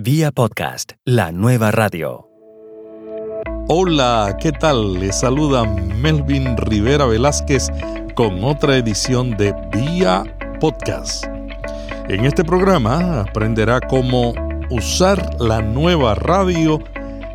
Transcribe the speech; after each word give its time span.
Vía 0.00 0.30
podcast, 0.30 0.92
la 1.04 1.32
nueva 1.32 1.72
radio. 1.72 2.28
Hola, 3.66 4.36
¿qué 4.40 4.52
tal? 4.52 5.00
Les 5.00 5.18
saluda 5.18 5.64
Melvin 5.64 6.56
Rivera 6.56 7.04
Velázquez 7.04 7.68
con 8.14 8.44
otra 8.44 8.76
edición 8.76 9.36
de 9.36 9.52
Vía 9.72 10.22
Podcast. 10.60 11.24
En 12.08 12.24
este 12.24 12.44
programa 12.44 13.22
aprenderá 13.22 13.80
cómo 13.80 14.34
usar 14.70 15.34
la 15.40 15.62
nueva 15.62 16.14
radio 16.14 16.78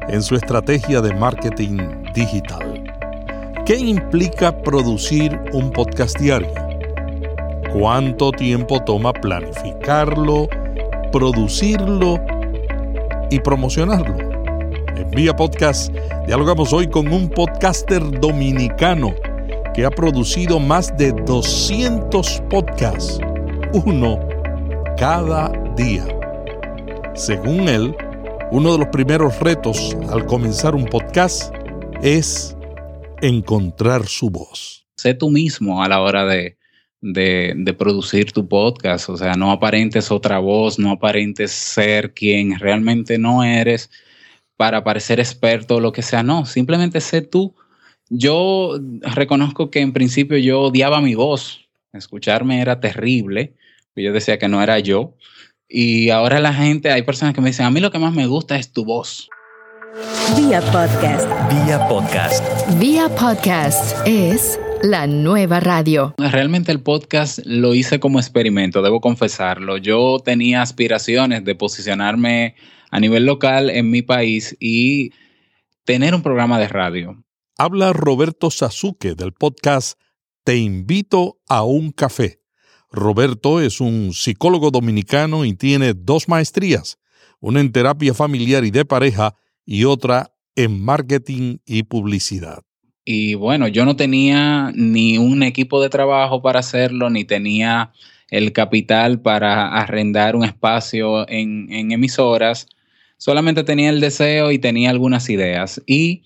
en 0.08 0.24
su 0.24 0.36
estrategia 0.36 1.02
de 1.02 1.14
marketing 1.16 1.80
digital. 2.14 2.82
¿Qué 3.66 3.76
implica 3.76 4.58
producir 4.62 5.38
un 5.52 5.70
podcast 5.70 6.18
diario? 6.18 6.54
¿Cuánto 7.74 8.32
tiempo 8.32 8.82
toma 8.86 9.12
planificarlo, 9.12 10.48
producirlo 11.12 12.22
y 13.34 13.40
promocionarlo? 13.40 14.16
En 14.96 15.10
Vía 15.10 15.36
Podcast 15.36 15.92
dialogamos 16.28 16.72
hoy 16.72 16.88
con 16.88 17.12
un 17.12 17.30
podcaster 17.30 18.02
dominicano 18.20 19.16
que 19.74 19.86
ha 19.86 19.90
producido 19.90 20.60
más 20.60 20.96
de 20.98 21.12
200 21.12 22.44
podcasts, 22.50 23.20
uno 23.86 24.20
cada 24.98 25.52
día. 25.76 26.06
Según 27.16 27.68
él, 27.68 27.96
uno 28.52 28.74
de 28.74 28.78
los 28.78 28.88
primeros 28.90 29.40
retos 29.40 29.98
al 30.12 30.28
comenzar 30.28 30.76
un 30.76 30.86
podcast 30.86 31.52
es 32.04 32.56
encontrar 33.22 34.06
su 34.06 34.30
voz. 34.30 34.86
Sé 34.96 35.16
tú 35.16 35.32
mismo 35.32 35.82
a 35.82 35.90
la 35.90 36.02
hora 36.02 36.26
de, 36.26 36.60
de, 37.04 37.76
producir 37.78 38.32
tu 38.32 38.48
podcast, 38.48 39.10
o 39.10 39.18
sea, 39.18 39.34
no 39.34 39.52
aparentes 39.52 40.10
otra 40.10 40.40
voz, 40.40 40.80
no 40.80 40.92
aparentes 40.92 41.52
ser 41.52 42.14
quien 42.14 42.58
realmente 42.58 43.18
no 43.18 43.44
eres 43.44 43.92
para 44.56 44.84
parecer 44.84 45.20
experto 45.20 45.76
o 45.76 45.80
lo 45.80 45.92
que 45.92 46.02
sea, 46.02 46.24
no, 46.24 46.46
simplemente 46.46 47.02
sé 47.02 47.22
tú. 47.22 47.56
Yo 48.10 48.80
reconozco 49.02 49.70
que 49.70 49.82
en 49.82 49.92
principio 49.92 50.38
yo 50.38 50.62
odiaba 50.62 51.02
mi 51.02 51.16
voz, 51.16 51.68
escucharme 51.92 52.62
era 52.62 52.80
terrible, 52.80 53.54
yo 53.96 54.14
decía 54.14 54.40
que 54.40 54.48
no 54.48 54.64
era 54.64 54.80
yo, 54.80 55.16
y 55.68 56.10
ahora 56.10 56.40
la 56.40 56.54
gente, 56.54 56.92
hay 56.92 57.02
personas 57.02 57.34
que 57.34 57.42
me 57.42 57.50
dicen, 57.50 57.66
a 57.66 57.72
mí 57.72 57.80
lo 57.80 57.92
que 57.92 58.00
más 58.00 58.14
me 58.14 58.28
gusta 58.28 58.56
es 58.56 58.72
tu 58.72 58.86
voz. 58.86 59.30
Vía 60.38 60.62
podcast. 60.72 61.28
Vía 61.52 61.88
podcast. 61.88 62.80
Vía 62.80 63.10
podcast 63.10 63.96
es 64.08 64.60
la 64.84 65.08
nueva 65.08 65.60
radio. 65.60 66.14
Realmente 66.18 66.72
el 66.72 66.82
podcast 66.82 67.40
lo 67.46 67.74
hice 67.74 68.00
como 68.00 68.20
experimento, 68.20 68.82
debo 68.82 69.02
confesarlo. 69.02 69.78
Yo 69.78 70.20
tenía 70.24 70.62
aspiraciones 70.62 71.44
de 71.46 71.56
posicionarme 71.56 72.56
a 72.92 73.00
nivel 73.00 73.26
local 73.26 73.70
en 73.70 73.90
mi 73.90 74.02
país 74.02 74.56
y 74.60 75.12
tener 75.86 76.14
un 76.14 76.22
programa 76.22 76.60
de 76.60 76.68
radio. 76.68 77.24
Habla 77.58 77.94
Roberto 77.94 78.52
Sasuke 78.52 79.16
del 79.16 79.34
podcast 79.34 79.98
Te 80.44 80.58
invito 80.58 81.40
a 81.48 81.64
un 81.64 81.92
café 81.92 82.44
Roberto 82.94 83.60
es 83.60 83.82
un 83.82 84.14
psicólogo 84.14 84.70
dominicano 84.70 85.46
y 85.46 85.56
tiene 85.56 85.96
dos 85.96 86.30
maestrías, 86.30 87.00
una 87.40 87.60
en 87.60 87.72
terapia 87.72 88.14
familiar 88.14 88.64
y 88.66 88.70
de 88.70 88.86
pareja 88.86 89.36
y 89.66 89.86
otra 89.86 90.36
en 90.56 90.80
marketing 90.80 91.58
y 91.66 91.84
publicidad. 91.84 92.62
Y 93.06 93.34
bueno, 93.36 93.68
yo 93.68 93.86
no 93.86 93.96
tenía 93.96 94.72
ni 94.76 95.18
un 95.18 95.44
equipo 95.44 95.82
de 95.82 95.90
trabajo 95.90 96.42
para 96.42 96.60
hacerlo, 96.60 97.10
ni 97.10 97.26
tenía 97.26 97.92
el 98.30 98.54
capital 98.54 99.22
para 99.22 99.68
arrendar 99.68 100.36
un 100.36 100.46
espacio 100.46 101.28
en, 101.30 101.92
emisoras. 101.92 102.68
Solamente 103.18 103.64
tenía 103.64 103.90
el 103.90 104.00
deseo 104.00 104.52
y 104.52 104.60
tenía 104.60 104.90
algunas 104.90 105.30
ideas. 105.30 105.82
Y 105.86 106.24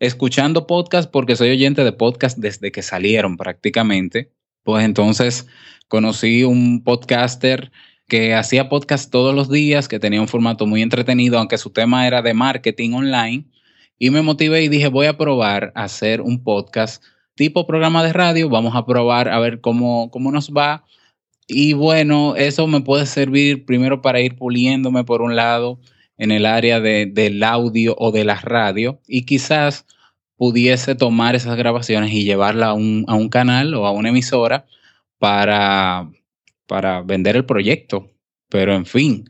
escuchando 0.00 0.66
podcast, 0.66 1.10
porque 1.10 1.36
soy 1.36 1.50
oyente 1.50 1.84
de 1.84 1.92
podcast 1.92 2.38
desde 2.38 2.72
que 2.72 2.82
salieron 2.82 3.36
prácticamente, 3.36 4.32
pues 4.64 4.84
entonces 4.84 5.46
conocí 5.88 6.44
un 6.44 6.82
podcaster 6.84 7.70
que 8.08 8.34
hacía 8.34 8.68
podcast 8.68 9.10
todos 9.10 9.34
los 9.34 9.50
días, 9.50 9.86
que 9.86 10.00
tenía 10.00 10.20
un 10.20 10.28
formato 10.28 10.66
muy 10.66 10.82
entretenido, 10.82 11.38
aunque 11.38 11.58
su 11.58 11.70
tema 11.70 12.06
era 12.06 12.22
de 12.22 12.34
marketing 12.34 12.92
online. 12.92 13.44
Y 13.98 14.10
me 14.10 14.22
motivé 14.22 14.62
y 14.62 14.68
dije, 14.68 14.88
voy 14.88 15.06
a 15.06 15.16
probar 15.16 15.72
a 15.74 15.84
hacer 15.84 16.20
un 16.20 16.42
podcast 16.42 17.02
tipo 17.34 17.66
programa 17.66 18.04
de 18.04 18.12
radio, 18.12 18.48
vamos 18.48 18.74
a 18.74 18.84
probar 18.84 19.28
a 19.28 19.38
ver 19.38 19.60
cómo, 19.60 20.10
cómo 20.10 20.32
nos 20.32 20.50
va. 20.50 20.84
Y 21.46 21.72
bueno, 21.72 22.36
eso 22.36 22.66
me 22.66 22.80
puede 22.80 23.06
servir 23.06 23.64
primero 23.64 24.02
para 24.02 24.20
ir 24.20 24.36
puliéndome 24.36 25.04
por 25.04 25.22
un 25.22 25.36
lado 25.36 25.80
en 26.18 26.32
el 26.32 26.46
área 26.46 26.80
de, 26.80 27.06
del 27.06 27.42
audio 27.42 27.94
o 27.98 28.10
de 28.10 28.24
la 28.24 28.34
radio 28.36 29.00
y 29.06 29.24
quizás 29.24 29.86
pudiese 30.36 30.94
tomar 30.94 31.34
esas 31.34 31.56
grabaciones 31.56 32.12
y 32.12 32.24
llevarla 32.24 32.68
a 32.68 32.74
un, 32.74 33.04
a 33.08 33.14
un 33.14 33.28
canal 33.28 33.74
o 33.74 33.86
a 33.86 33.92
una 33.92 34.10
emisora 34.10 34.66
para, 35.18 36.10
para 36.66 37.02
vender 37.02 37.36
el 37.36 37.44
proyecto. 37.44 38.10
Pero 38.48 38.74
en 38.74 38.86
fin, 38.86 39.28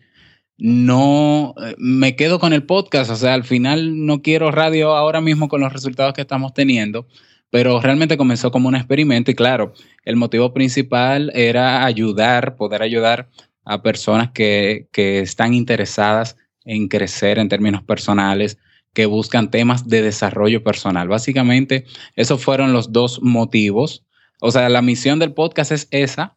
no 0.59 1.55
eh, 1.63 1.75
me 1.79 2.17
quedo 2.17 2.39
con 2.39 2.53
el 2.53 2.65
podcast. 2.65 3.11
O 3.11 3.17
sea, 3.17 3.35
al 3.35 3.45
final 3.45 4.05
no 4.07 4.23
quiero 4.23 4.51
radio 4.51 4.95
ahora 4.95 5.21
mismo 5.21 5.49
con 5.49 5.61
los 5.61 5.73
resultados 5.73 6.15
que 6.15 6.21
estamos 6.21 6.53
teniendo, 6.53 7.07
pero 7.51 7.81
realmente 7.81 8.17
comenzó 8.17 8.51
como 8.51 8.69
un 8.69 8.77
experimento 8.77 9.31
y 9.31 9.35
claro, 9.35 9.73
el 10.05 10.17
motivo 10.17 10.53
principal 10.53 11.31
era 11.35 11.85
ayudar, 11.85 12.57
poder 12.57 12.83
ayudar 12.83 13.31
a 13.65 13.83
personas 13.83 14.31
que, 14.33 14.89
que 14.93 15.21
están 15.21 15.55
interesadas 15.55 16.37
en 16.65 16.89
crecer 16.89 17.39
en 17.39 17.49
términos 17.49 17.83
personales, 17.83 18.59
que 18.93 19.07
buscan 19.07 19.51
temas 19.51 19.89
de 19.89 20.03
desarrollo 20.03 20.63
personal. 20.63 21.09
Básicamente, 21.09 21.87
esos 22.17 22.43
fueron 22.43 22.73
los 22.73 22.93
dos 22.93 23.21
motivos 23.23 24.05
o 24.41 24.53
sea, 24.53 24.69
la 24.69 24.83
misión 24.83 25.19
del 25.19 25.35
podcast 25.35 25.73
es 25.73 25.89
esa, 25.91 26.37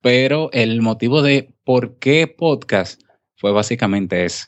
pero 0.00 0.50
el 0.52 0.80
motivo 0.80 1.22
de 1.22 1.54
por 1.64 1.98
qué 1.98 2.26
podcast 2.26 3.02
fue 3.42 3.50
básicamente 3.50 4.24
ese. 4.24 4.46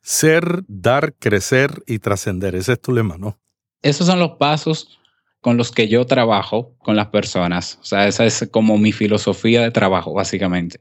Ser, 0.00 0.64
dar, 0.66 1.12
crecer 1.14 1.82
y 1.86 1.98
trascender. 1.98 2.54
Ese 2.54 2.72
es 2.72 2.80
tu 2.80 2.90
lema, 2.90 3.18
¿no? 3.18 3.38
Esos 3.82 4.06
son 4.06 4.18
los 4.18 4.32
pasos 4.38 4.98
con 5.42 5.58
los 5.58 5.70
que 5.70 5.88
yo 5.88 6.06
trabajo 6.06 6.74
con 6.78 6.96
las 6.96 7.08
personas. 7.08 7.78
O 7.82 7.84
sea, 7.84 8.08
esa 8.08 8.24
es 8.24 8.48
como 8.50 8.78
mi 8.78 8.92
filosofía 8.92 9.60
de 9.60 9.70
trabajo, 9.70 10.14
básicamente. 10.14 10.80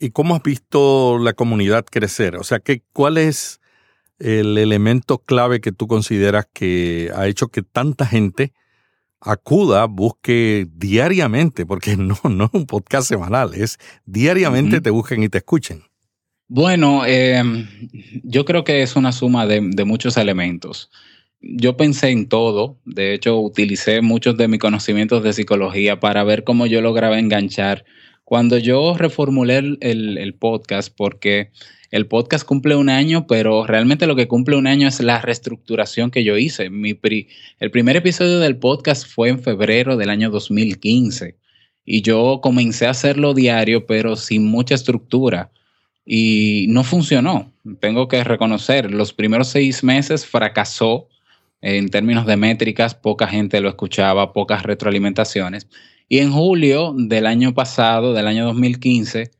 ¿Y 0.00 0.10
cómo 0.10 0.34
has 0.34 0.42
visto 0.42 1.18
la 1.20 1.32
comunidad 1.32 1.84
crecer? 1.84 2.34
O 2.36 2.42
sea, 2.42 2.58
¿qué, 2.58 2.82
¿cuál 2.92 3.18
es 3.18 3.60
el 4.18 4.58
elemento 4.58 5.18
clave 5.18 5.60
que 5.60 5.70
tú 5.70 5.86
consideras 5.86 6.48
que 6.52 7.12
ha 7.14 7.28
hecho 7.28 7.48
que 7.48 7.62
tanta 7.62 8.04
gente 8.04 8.52
acuda, 9.20 9.84
busque 9.84 10.66
diariamente, 10.72 11.66
porque 11.66 11.96
no, 11.96 12.18
no 12.28 12.44
es 12.46 12.50
un 12.52 12.66
podcast 12.66 13.08
semanal, 13.08 13.54
es 13.54 13.78
diariamente 14.06 14.80
te 14.80 14.90
busquen 14.90 15.22
y 15.22 15.28
te 15.28 15.38
escuchen. 15.38 15.87
Bueno, 16.50 17.04
em, 17.04 17.68
yo 18.24 18.46
creo 18.46 18.64
que 18.64 18.80
es 18.80 18.96
una 18.96 19.12
suma 19.12 19.46
de, 19.46 19.60
muchos 19.84 20.16
elementos. 20.16 20.90
Yo 21.42 21.76
pensé 21.76 22.08
en 22.08 22.26
todo, 22.26 22.78
de 22.86 23.12
hecho 23.12 23.38
utilicé 23.38 24.00
muchos 24.00 24.36
de 24.38 24.48
mis 24.48 24.58
conocimientos 24.58 25.22
de 25.22 25.34
psicología 25.34 26.00
para 26.00 26.24
ver 26.24 26.44
cómo 26.44 26.66
yo 26.66 26.80
lograba 26.80 27.18
enganchar. 27.18 27.84
Cuando 28.24 28.56
yo 28.56 28.96
reformulé 28.96 29.58
el, 29.80 30.34
podcast, 30.38 30.92
porque 30.96 31.50
el 31.90 32.06
podcast 32.06 32.46
cumple 32.46 32.76
un 32.76 32.88
año, 32.88 33.26
pero 33.26 33.66
realmente 33.66 34.06
lo 34.06 34.16
que 34.16 34.28
cumple 34.28 34.56
un 34.56 34.66
año 34.66 34.88
es 34.88 35.00
la 35.00 35.20
reestructuración 35.20 36.10
que 36.10 36.24
yo 36.24 36.38
hice. 36.38 36.70
El 37.60 37.70
primer 37.70 37.96
episodio 37.96 38.38
del 38.40 38.56
podcast 38.56 39.06
fue 39.06 39.28
en 39.28 39.40
febrero 39.42 39.98
del 39.98 40.08
año 40.08 40.30
2015 40.30 41.36
y 41.84 42.02
yo 42.02 42.40
comencé 42.42 42.86
a 42.86 42.90
hacerlo 42.90 43.34
diario, 43.34 43.86
pero 43.86 44.16
sin 44.16 44.46
mucha 44.46 44.74
estructura 44.74 45.52
y 46.10 46.64
no 46.70 46.84
funcionó. 46.84 47.52
Tengo 47.80 48.08
que 48.08 48.24
reconocer, 48.24 48.90
los 48.90 49.12
primeros 49.12 49.48
seis 49.48 49.84
meses 49.84 50.24
fracasó 50.24 51.06
en 51.60 51.90
términos 51.90 52.24
de 52.24 52.38
métricas, 52.38 52.94
poca 52.94 53.28
gente 53.28 53.60
lo 53.60 53.68
escuchaba, 53.68 54.32
pocas 54.32 54.62
retroalimentaciones. 54.62 55.68
Y 56.08 56.20
en 56.20 56.32
julio 56.32 56.94
del 56.96 57.26
año 57.26 57.52
pasado, 57.52 58.14
del 58.14 58.26
año 58.26 58.46
2015, 58.46 59.32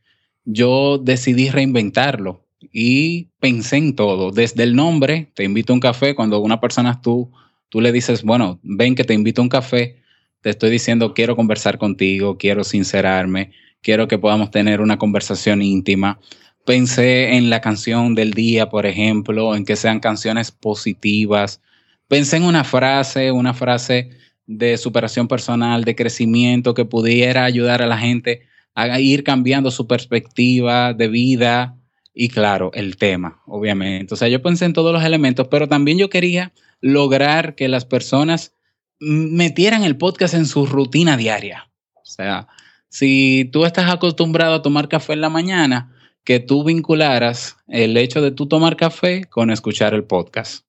yo 0.45 0.99
decidí 0.99 1.49
reinventarlo 1.49 2.45
y 2.71 3.29
pensé 3.41 3.79
en 3.79 3.97
todo, 3.97 4.31
desde 4.31 4.65
el 4.65 4.77
nombre, 4.77 5.33
te 5.35 5.45
invito 5.45 5.73
a 5.73 5.75
un 5.75 5.81
café, 5.81 6.15
cuando 6.15 6.39
una 6.41 6.61
persona 6.61 7.01
tú, 7.01 7.33
tú 7.71 7.81
le 7.81 7.93
dices, 7.93 8.25
bueno, 8.25 8.61
ven 8.63 8.95
que 8.95 9.05
te 9.05 9.15
invito 9.15 9.41
a 9.41 9.45
un 9.45 9.49
café, 9.49 10.03
te 10.43 10.51
estoy 10.51 10.69
diciendo, 10.69 11.15
quiero 11.15 11.35
conversar 11.35 11.79
contigo, 11.79 12.37
quiero 12.37 12.63
sincerarme, 12.63 13.53
quiero 13.81 14.07
que 14.07 14.19
podamos 14.19 14.51
tener 14.51 14.83
una 14.83 14.99
conversación 14.99 15.63
íntima. 15.63 16.21
Pensé 16.69 17.35
en 17.35 17.49
la 17.49 17.63
canción 17.63 18.15
del 18.15 18.35
día, 18.35 18.69
por 18.69 18.85
ejemplo, 18.85 19.55
en 19.55 19.65
que 19.65 19.75
sean 19.75 20.01
canciones 20.01 20.51
positivas. 20.51 21.63
Pensé 22.09 22.37
en 22.37 22.43
una 22.43 22.63
frase, 22.63 23.33
una 23.33 23.55
frase 23.55 24.11
de 24.45 24.77
superación 24.77 25.29
personal, 25.29 25.85
de 25.85 25.97
crecimiento 25.97 26.75
que 26.75 26.85
pudiera 26.85 27.45
ayudar 27.45 27.81
a 27.81 27.87
la 27.87 27.97
gente 27.97 28.43
a 28.75 29.01
ir 29.01 29.25
cambiando 29.25 29.71
su 29.71 29.87
perspectiva 29.87 30.93
de 30.93 31.09
vida. 31.09 31.79
y 32.13 32.29
claro, 32.29 32.71
el 32.75 32.99
tema, 32.99 33.41
obviamente. 33.47 34.13
O 34.13 34.19
sea, 34.19 34.29
yo 34.29 34.43
pensé 34.43 34.67
en 34.67 34.75
todos 34.75 34.93
los 34.93 35.03
elementos, 35.03 35.49
pero 35.49 35.69
también 35.69 35.97
yo 35.97 36.11
quería 36.11 36.53
lograr 36.83 37.55
que 37.55 37.69
las 37.69 37.87
personas 37.87 38.53
metieran 39.01 39.85
el 39.85 39.97
podcast 39.97 40.35
en 40.35 40.45
su 40.45 40.67
rutina 40.67 41.17
diaria. 41.17 41.71
O 41.95 42.05
sea, 42.05 42.47
si 42.91 43.49
tú 43.55 43.65
estás 43.65 43.91
acostumbrado 43.91 44.57
a 44.57 44.61
tomar 44.61 44.91
café 44.91 45.15
en 45.15 45.23
la 45.23 45.31
mañana, 45.31 45.95
que 46.29 46.41
tú 46.41 46.63
vincularas 46.63 47.57
el 47.69 47.97
hecho 47.97 48.21
de 48.21 48.33
tú 48.33 48.47
tomar 48.47 48.77
café 48.77 49.25
con 49.25 49.51
escuchar 49.51 49.95
el 49.95 50.05
podcast. 50.05 50.67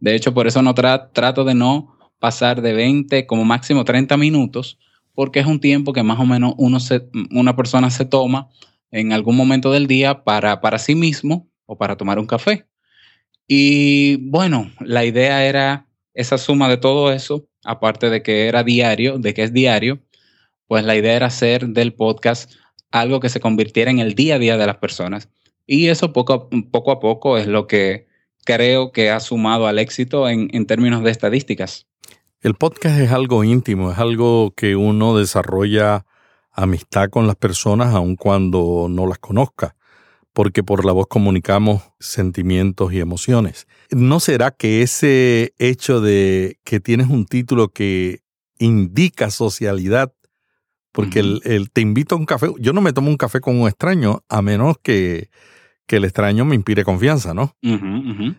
De 0.00 0.16
hecho, 0.16 0.34
por 0.34 0.48
eso 0.48 0.62
no 0.62 0.74
trato 0.74 1.44
de 1.44 1.54
no 1.54 1.96
pasar 2.18 2.60
de 2.60 2.72
20, 2.72 3.24
como 3.24 3.44
máximo 3.44 3.84
30 3.84 4.16
minutos, 4.16 4.80
porque 5.14 5.38
es 5.38 5.46
un 5.46 5.60
tiempo 5.60 5.92
que 5.92 6.02
más 6.02 6.18
o 6.18 6.26
menos 6.26 6.54
uno 6.56 6.78
una 7.30 7.54
persona 7.54 7.88
se 7.92 8.04
toma 8.04 8.48
en 8.90 9.12
algún 9.12 9.36
momento 9.36 9.70
del 9.70 9.86
día 9.86 10.24
para, 10.24 10.60
para 10.60 10.76
sí 10.80 10.96
mismo 10.96 11.48
o 11.66 11.78
para 11.78 11.96
tomar 11.96 12.18
un 12.18 12.26
café. 12.26 12.66
Y 13.46 14.16
bueno, 14.28 14.72
la 14.80 15.04
idea 15.04 15.46
era 15.46 15.86
esa 16.14 16.36
suma 16.36 16.68
de 16.68 16.78
todo 16.78 17.12
eso, 17.12 17.46
aparte 17.62 18.10
de 18.10 18.24
que 18.24 18.48
era 18.48 18.64
diario, 18.64 19.20
de 19.20 19.34
que 19.34 19.44
es 19.44 19.52
diario, 19.52 20.00
pues 20.66 20.84
la 20.84 20.96
idea 20.96 21.14
era 21.14 21.26
hacer 21.26 21.68
del 21.68 21.92
podcast 21.94 22.50
algo 22.90 23.20
que 23.20 23.28
se 23.28 23.40
convirtiera 23.40 23.90
en 23.90 23.98
el 23.98 24.14
día 24.14 24.36
a 24.36 24.38
día 24.38 24.56
de 24.56 24.66
las 24.66 24.76
personas. 24.76 25.28
Y 25.66 25.88
eso 25.88 26.12
poco 26.12 26.32
a 26.34 27.00
poco, 27.00 27.38
es 27.38 27.46
lo 27.46 27.66
que 27.66 28.06
creo 28.44 28.92
que 28.92 29.10
ha 29.10 29.20
sumado 29.20 29.66
al 29.66 29.78
éxito 29.78 30.28
en, 30.28 30.48
en 30.52 30.66
términos 30.66 31.02
de 31.02 31.10
estadísticas. 31.10 31.86
El 32.40 32.54
podcast 32.54 33.00
es 33.00 33.10
algo 33.10 33.42
íntimo, 33.42 33.90
es 33.90 33.98
algo 33.98 34.52
que 34.54 34.76
uno 34.76 35.16
desarrolla 35.16 36.06
amistad 36.52 37.10
con 37.10 37.26
las 37.26 37.36
personas 37.36 37.94
aun 37.94 38.16
cuando 38.16 38.86
no 38.88 39.06
las 39.06 39.18
conozca, 39.18 39.76
porque 40.32 40.62
por 40.62 40.84
la 40.84 40.92
voz 40.92 41.06
comunicamos 41.08 41.82
sentimientos 41.98 42.92
y 42.92 43.00
emociones. 43.00 43.66
¿No 43.90 44.20
será 44.20 44.50
que 44.50 44.82
ese 44.82 45.54
hecho 45.58 46.00
de 46.00 46.58
que 46.64 46.80
tienes 46.80 47.08
un 47.08 47.26
título 47.26 47.68
que 47.68 48.20
indica 48.58 49.30
socialidad, 49.30 50.12
porque 50.96 51.20
el, 51.20 51.70
te 51.74 51.82
invito 51.82 52.14
a 52.14 52.18
un 52.18 52.24
café, 52.24 52.50
yo 52.58 52.72
no 52.72 52.80
me 52.80 52.94
tomo 52.94 53.10
un 53.10 53.18
café 53.18 53.42
con 53.42 53.60
un 53.60 53.68
extraño 53.68 54.22
a 54.30 54.40
menos 54.40 54.78
que, 54.82 55.28
que 55.86 55.96
el 55.96 56.04
extraño 56.06 56.46
me 56.46 56.54
inspire 56.54 56.84
confianza, 56.84 57.34
¿no? 57.34 57.54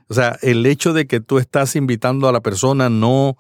O 0.07 0.13
sea, 0.15 0.39
el 0.42 0.65
hecho 0.65 0.92
de 0.92 1.06
que 1.06 1.19
tú 1.19 1.38
estás 1.38 1.75
invitando 1.75 2.27
a 2.27 2.31
la 2.31 2.42
persona 2.42 2.89
no 2.89 3.38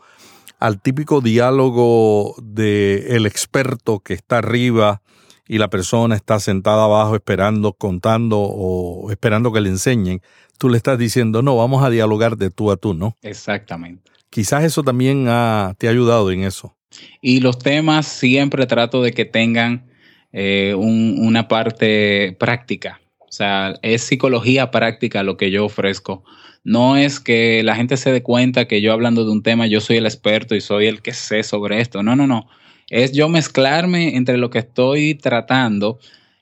al 0.59 0.79
típico 0.79 1.21
diálogo 1.21 2.35
de 2.43 3.15
el 3.15 3.25
experto 3.25 4.01
que 4.01 4.13
está 4.13 4.37
arriba 4.37 5.01
y 5.47 5.57
la 5.57 5.71
persona 5.71 6.15
está 6.15 6.39
sentada 6.39 6.83
abajo 6.83 7.15
esperando, 7.15 7.73
contando 7.73 8.37
o 8.39 9.09
esperando 9.09 9.51
que 9.51 9.61
le 9.61 9.69
enseñen, 9.69 10.21
tú 10.59 10.69
le 10.69 10.77
estás 10.77 10.99
diciendo, 10.99 11.41
no, 11.41 11.57
vamos 11.57 11.83
a 11.83 11.89
dialogar 11.89 12.37
de 12.37 12.51
tú 12.51 12.69
a 12.69 12.77
tú, 12.77 12.93
¿no? 12.93 13.17
Exactamente. 13.23 14.11
Quizás 14.29 14.63
eso 14.63 14.83
también 14.83 15.25
te 15.25 15.87
ha 15.87 15.89
ayudado 15.89 16.29
en 16.29 16.43
eso. 16.43 16.76
Y 17.21 17.39
los 17.39 17.59
temas 17.59 18.07
siempre 18.07 18.65
trato 18.65 19.01
de 19.01 19.11
que 19.11 19.25
tengan 19.25 19.85
eh, 20.33 20.73
una 20.75 21.47
parte 21.47 22.35
práctica. 22.39 23.01
O 23.19 23.31
sea, 23.31 23.75
es 23.81 24.03
psicología 24.03 24.71
práctica 24.71 25.23
lo 25.23 25.37
que 25.37 25.51
yo 25.51 25.65
ofrezco 25.65 26.23
no 26.67 26.97
es 26.97 27.21
que 27.21 27.63
la 27.63 27.77
gente 27.77 27.95
se 27.95 28.11
dé 28.11 28.21
cuenta 28.21 28.67
que 28.67 28.81
yo 28.81 28.91
hablando 28.91 29.23
de 29.23 29.31
un 29.31 29.41
tema, 29.41 29.67
yo 29.67 29.79
soy 29.79 29.95
el 29.95 30.05
experto 30.05 30.53
y 30.53 30.59
soy 30.59 30.87
el 30.87 31.01
que 31.01 31.13
sé 31.13 31.43
sobre 31.43 31.79
esto. 31.79 32.03
No, 32.03 32.17
no, 32.17 32.27
no. 32.27 32.49
Es 32.89 33.13
yo 33.13 33.29
mezclarme 33.29 34.17
entre 34.17 34.37
lo 34.37 34.49
que 34.49 34.59
estoy 34.59 35.15
tratando 35.15 35.97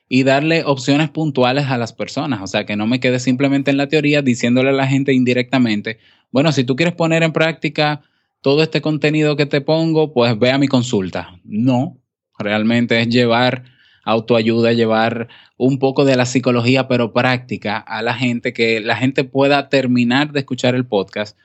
y 0.08 0.24
darle 0.24 0.64
opciones 0.64 1.10
puntuales 1.10 1.66
a 1.66 1.78
las 1.78 1.92
personas. 1.92 2.40
O 2.42 2.48
sea, 2.48 2.66
que 2.66 2.74
no 2.74 2.88
me 2.88 2.98
quede 2.98 3.20
simplemente 3.20 3.70
en 3.70 3.76
la 3.76 3.86
teoría 3.86 4.20
diciéndole 4.20 4.70
a 4.70 4.72
la 4.72 4.88
gente 4.88 5.12
indirectamente, 5.12 6.00
bueno, 6.32 6.50
si 6.50 6.64
tú 6.64 6.74
quieres 6.74 6.96
poner 6.96 7.22
en 7.22 7.30
práctica 7.30 8.02
todo 8.40 8.62
este 8.62 8.80
contenido 8.80 9.36
que 9.36 9.46
te 9.46 9.60
pongo, 9.60 10.12
pues 10.12 10.38
ve 10.38 10.50
a 10.50 10.58
mi 10.58 10.68
consulta. 10.68 11.40
No, 11.44 11.98
realmente 12.38 13.00
es 13.00 13.08
llevar 13.08 13.64
autoayuda, 14.04 14.72
llevar 14.72 15.28
un 15.56 15.78
poco 15.78 16.04
de 16.04 16.16
la 16.16 16.26
psicología, 16.26 16.86
pero 16.86 17.12
práctica, 17.12 17.78
a 17.78 18.02
la 18.02 18.14
gente, 18.14 18.52
que 18.52 18.80
la 18.80 18.96
gente 18.96 19.24
pueda 19.24 19.68
terminar 19.68 20.32
de 20.32 20.40
escuchar 20.40 20.74
el 20.74 20.86
podcast 20.86 21.36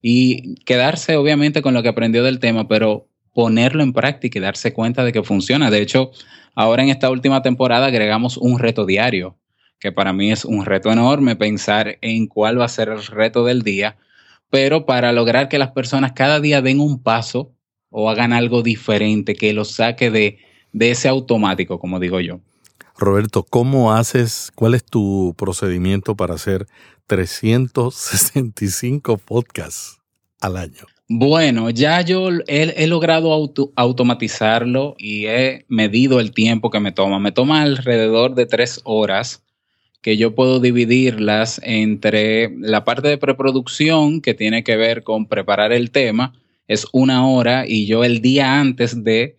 y 0.00 0.54
quedarse 0.64 1.16
obviamente 1.16 1.60
con 1.60 1.74
lo 1.74 1.82
que 1.82 1.88
aprendió 1.88 2.22
del 2.22 2.38
tema, 2.38 2.68
pero 2.68 3.08
ponerlo 3.32 3.82
en 3.82 3.92
práctica 3.92 4.38
y 4.38 4.42
darse 4.42 4.72
cuenta 4.72 5.04
de 5.04 5.12
que 5.12 5.24
funciona. 5.24 5.70
De 5.70 5.82
hecho, 5.82 6.12
ahora 6.54 6.84
en 6.84 6.90
esta 6.90 7.10
última 7.10 7.42
temporada 7.42 7.86
agregamos 7.86 8.36
un 8.36 8.58
reto 8.58 8.86
diario, 8.86 9.36
que 9.80 9.90
para 9.92 10.12
mí 10.12 10.30
es 10.30 10.44
un 10.44 10.64
reto 10.64 10.92
enorme 10.92 11.36
pensar 11.36 11.98
en 12.00 12.28
cuál 12.28 12.60
va 12.60 12.66
a 12.66 12.68
ser 12.68 12.90
el 12.90 13.04
reto 13.04 13.44
del 13.44 13.62
día, 13.62 13.96
pero 14.50 14.86
para 14.86 15.12
lograr 15.12 15.48
que 15.48 15.58
las 15.58 15.72
personas 15.72 16.12
cada 16.12 16.40
día 16.40 16.62
den 16.62 16.80
un 16.80 17.02
paso 17.02 17.52
o 17.90 18.10
hagan 18.10 18.32
algo 18.32 18.62
diferente, 18.62 19.34
que 19.34 19.52
los 19.52 19.72
saque 19.72 20.10
de 20.10 20.38
de 20.74 20.90
ese 20.90 21.08
automático, 21.08 21.78
como 21.78 21.98
digo 21.98 22.20
yo. 22.20 22.40
Roberto, 22.98 23.42
¿cómo 23.42 23.94
haces, 23.94 24.52
cuál 24.54 24.74
es 24.74 24.84
tu 24.84 25.34
procedimiento 25.38 26.14
para 26.14 26.34
hacer 26.34 26.66
365 27.06 29.16
podcasts 29.18 30.00
al 30.40 30.58
año? 30.58 30.84
Bueno, 31.08 31.70
ya 31.70 32.02
yo 32.02 32.28
he, 32.46 32.86
logrado 32.86 33.32
automatizarlo 33.76 34.94
y 34.98 35.26
he 35.26 35.64
medido 35.68 36.18
el 36.18 36.32
tiempo 36.32 36.70
que 36.70 36.80
me 36.80 36.92
toma. 36.92 37.18
Me 37.18 37.32
toma 37.32 37.60
alrededor 37.62 38.34
de 38.34 38.46
tres 38.46 38.80
horas 38.84 39.43
que 40.04 40.16
yo 40.16 40.36
puedo 40.36 40.60
dividirlas 40.60 41.60
entre 41.64 42.54
la 42.60 42.84
parte 42.84 43.08
de 43.08 43.18
preproducción 43.18 44.20
que 44.20 44.34
tiene 44.34 44.62
que 44.62 44.76
ver 44.76 45.02
con 45.02 45.26
preparar 45.26 45.72
el 45.72 45.90
tema, 45.90 46.32
es 46.68 46.86
una 46.92 47.26
hora 47.26 47.64
y 47.66 47.86
yo 47.86 48.04
el 48.04 48.20
día 48.20 48.60
antes 48.60 49.02
de 49.02 49.36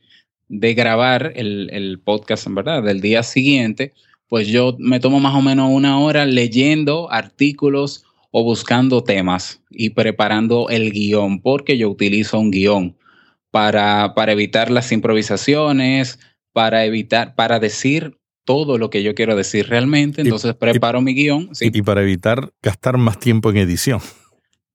de 0.47 0.73
grabar 0.73 1.33
el, 1.35 1.69
el 1.71 1.99
podcast, 1.99 2.47
en 2.47 2.55
verdad, 2.55 2.83
del 2.83 3.01
día 3.01 3.23
siguiente, 3.23 3.93
pues 4.27 4.47
yo 4.47 4.75
me 4.79 4.99
tomo 4.99 5.19
más 5.19 5.35
o 5.35 5.41
menos 5.41 5.69
una 5.71 5.99
hora 5.99 6.25
leyendo 6.25 7.11
artículos 7.11 8.03
o 8.31 8.43
buscando 8.43 9.03
temas 9.03 9.61
y 9.69 9.91
preparando 9.91 10.69
el 10.69 10.91
guion, 10.91 11.41
porque 11.41 11.77
yo 11.77 11.89
utilizo 11.89 12.39
un 12.39 12.51
guion 12.51 12.97
para, 13.51 14.13
para 14.13 14.33
evitar 14.33 14.69
las 14.69 14.91
improvisaciones, 14.91 16.19
para 16.51 16.85
evitar, 16.85 17.35
para 17.35 17.59
decir 17.59 18.17
todo 18.45 18.77
lo 18.77 18.89
que 18.89 19.03
yo 19.03 19.13
quiero 19.15 19.35
decir 19.35 19.67
realmente. 19.67 20.21
Entonces 20.21 20.53
preparo 20.53 21.01
mi 21.01 21.13
guion. 21.13 21.49
Y 21.59 21.81
para 21.81 22.03
evitar 22.03 22.53
gastar 22.61 22.97
más 22.97 23.19
tiempo 23.19 23.49
en 23.49 23.57
edición. 23.57 23.99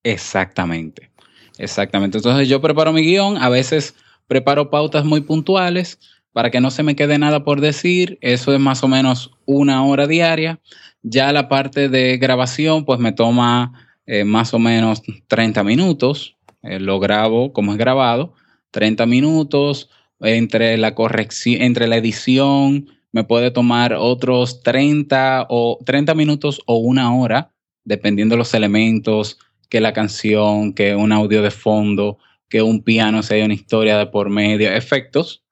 Exactamente. 0.03 1.11
Exactamente. 1.57 2.19
Entonces 2.19 2.49
yo 2.49 2.61
preparo 2.61 2.93
mi 2.93 3.03
guion. 3.03 3.39
A 3.39 3.49
veces 3.49 3.95
preparo 4.27 4.71
pautas 4.71 5.05
muy 5.05 5.23
puntuales 5.23 5.99
para 6.33 6.51
que 6.51 6.61
no 6.61 6.71
se 6.71 6.83
me 6.83 6.97
quede 6.97 7.19
nada 7.19 7.45
por 7.45 7.61
decir. 7.61 8.19
Eso 8.21 8.53
es 8.53 8.61
más 8.61 8.83
o 8.83 8.89
menos 8.89 9.31
una 9.47 9.85
hora 9.85 10.07
diaria. 10.07 10.61
Ya 11.03 11.33
la 11.33 11.49
parte 11.49 11.89
de 11.89 12.19
grabación, 12.19 12.85
pues 12.85 12.99
me 12.99 13.13
toma 13.13 13.73
eh, 14.05 14.25
más 14.25 14.53
o 14.53 14.59
menos 14.59 15.03
30 15.29 15.63
minutos. 15.63 16.37
Eh, 16.63 16.81
lo 16.81 16.99
grabo 16.99 17.53
como 17.53 17.73
es 17.73 17.79
grabado. 17.79 18.35
30 18.73 19.07
minutos. 19.07 19.91
Entre 20.23 20.77
la 20.77 20.95
corrección, 20.95 21.63
entre 21.63 21.87
la 21.87 21.97
edición, 21.97 22.89
me 23.13 23.25
puede 23.25 23.51
tomar 23.51 23.95
otros 23.95 24.63
30 24.63 25.47
o 25.49 25.79
30 25.85 26.15
minutos 26.15 26.61
o 26.67 26.77
una 26.77 27.15
hora, 27.15 27.53
dependiendo 27.85 28.35
de 28.35 28.39
los 28.39 28.55
elementos, 28.55 29.39
que 29.69 29.81
la 29.81 29.93
canción, 29.93 30.75
que 30.75 30.95
un 30.95 31.13
audio 31.13 31.43
de 31.43 31.51
fondo, 31.51 32.19
que 32.49 32.63
un 32.63 32.83
piano 32.83 33.23
sea 33.23 33.45
una 33.45 33.55
historia 33.55 33.97
de 33.97 34.07
por 34.07 34.29
medio, 34.31 34.71
efectos. 34.73 35.45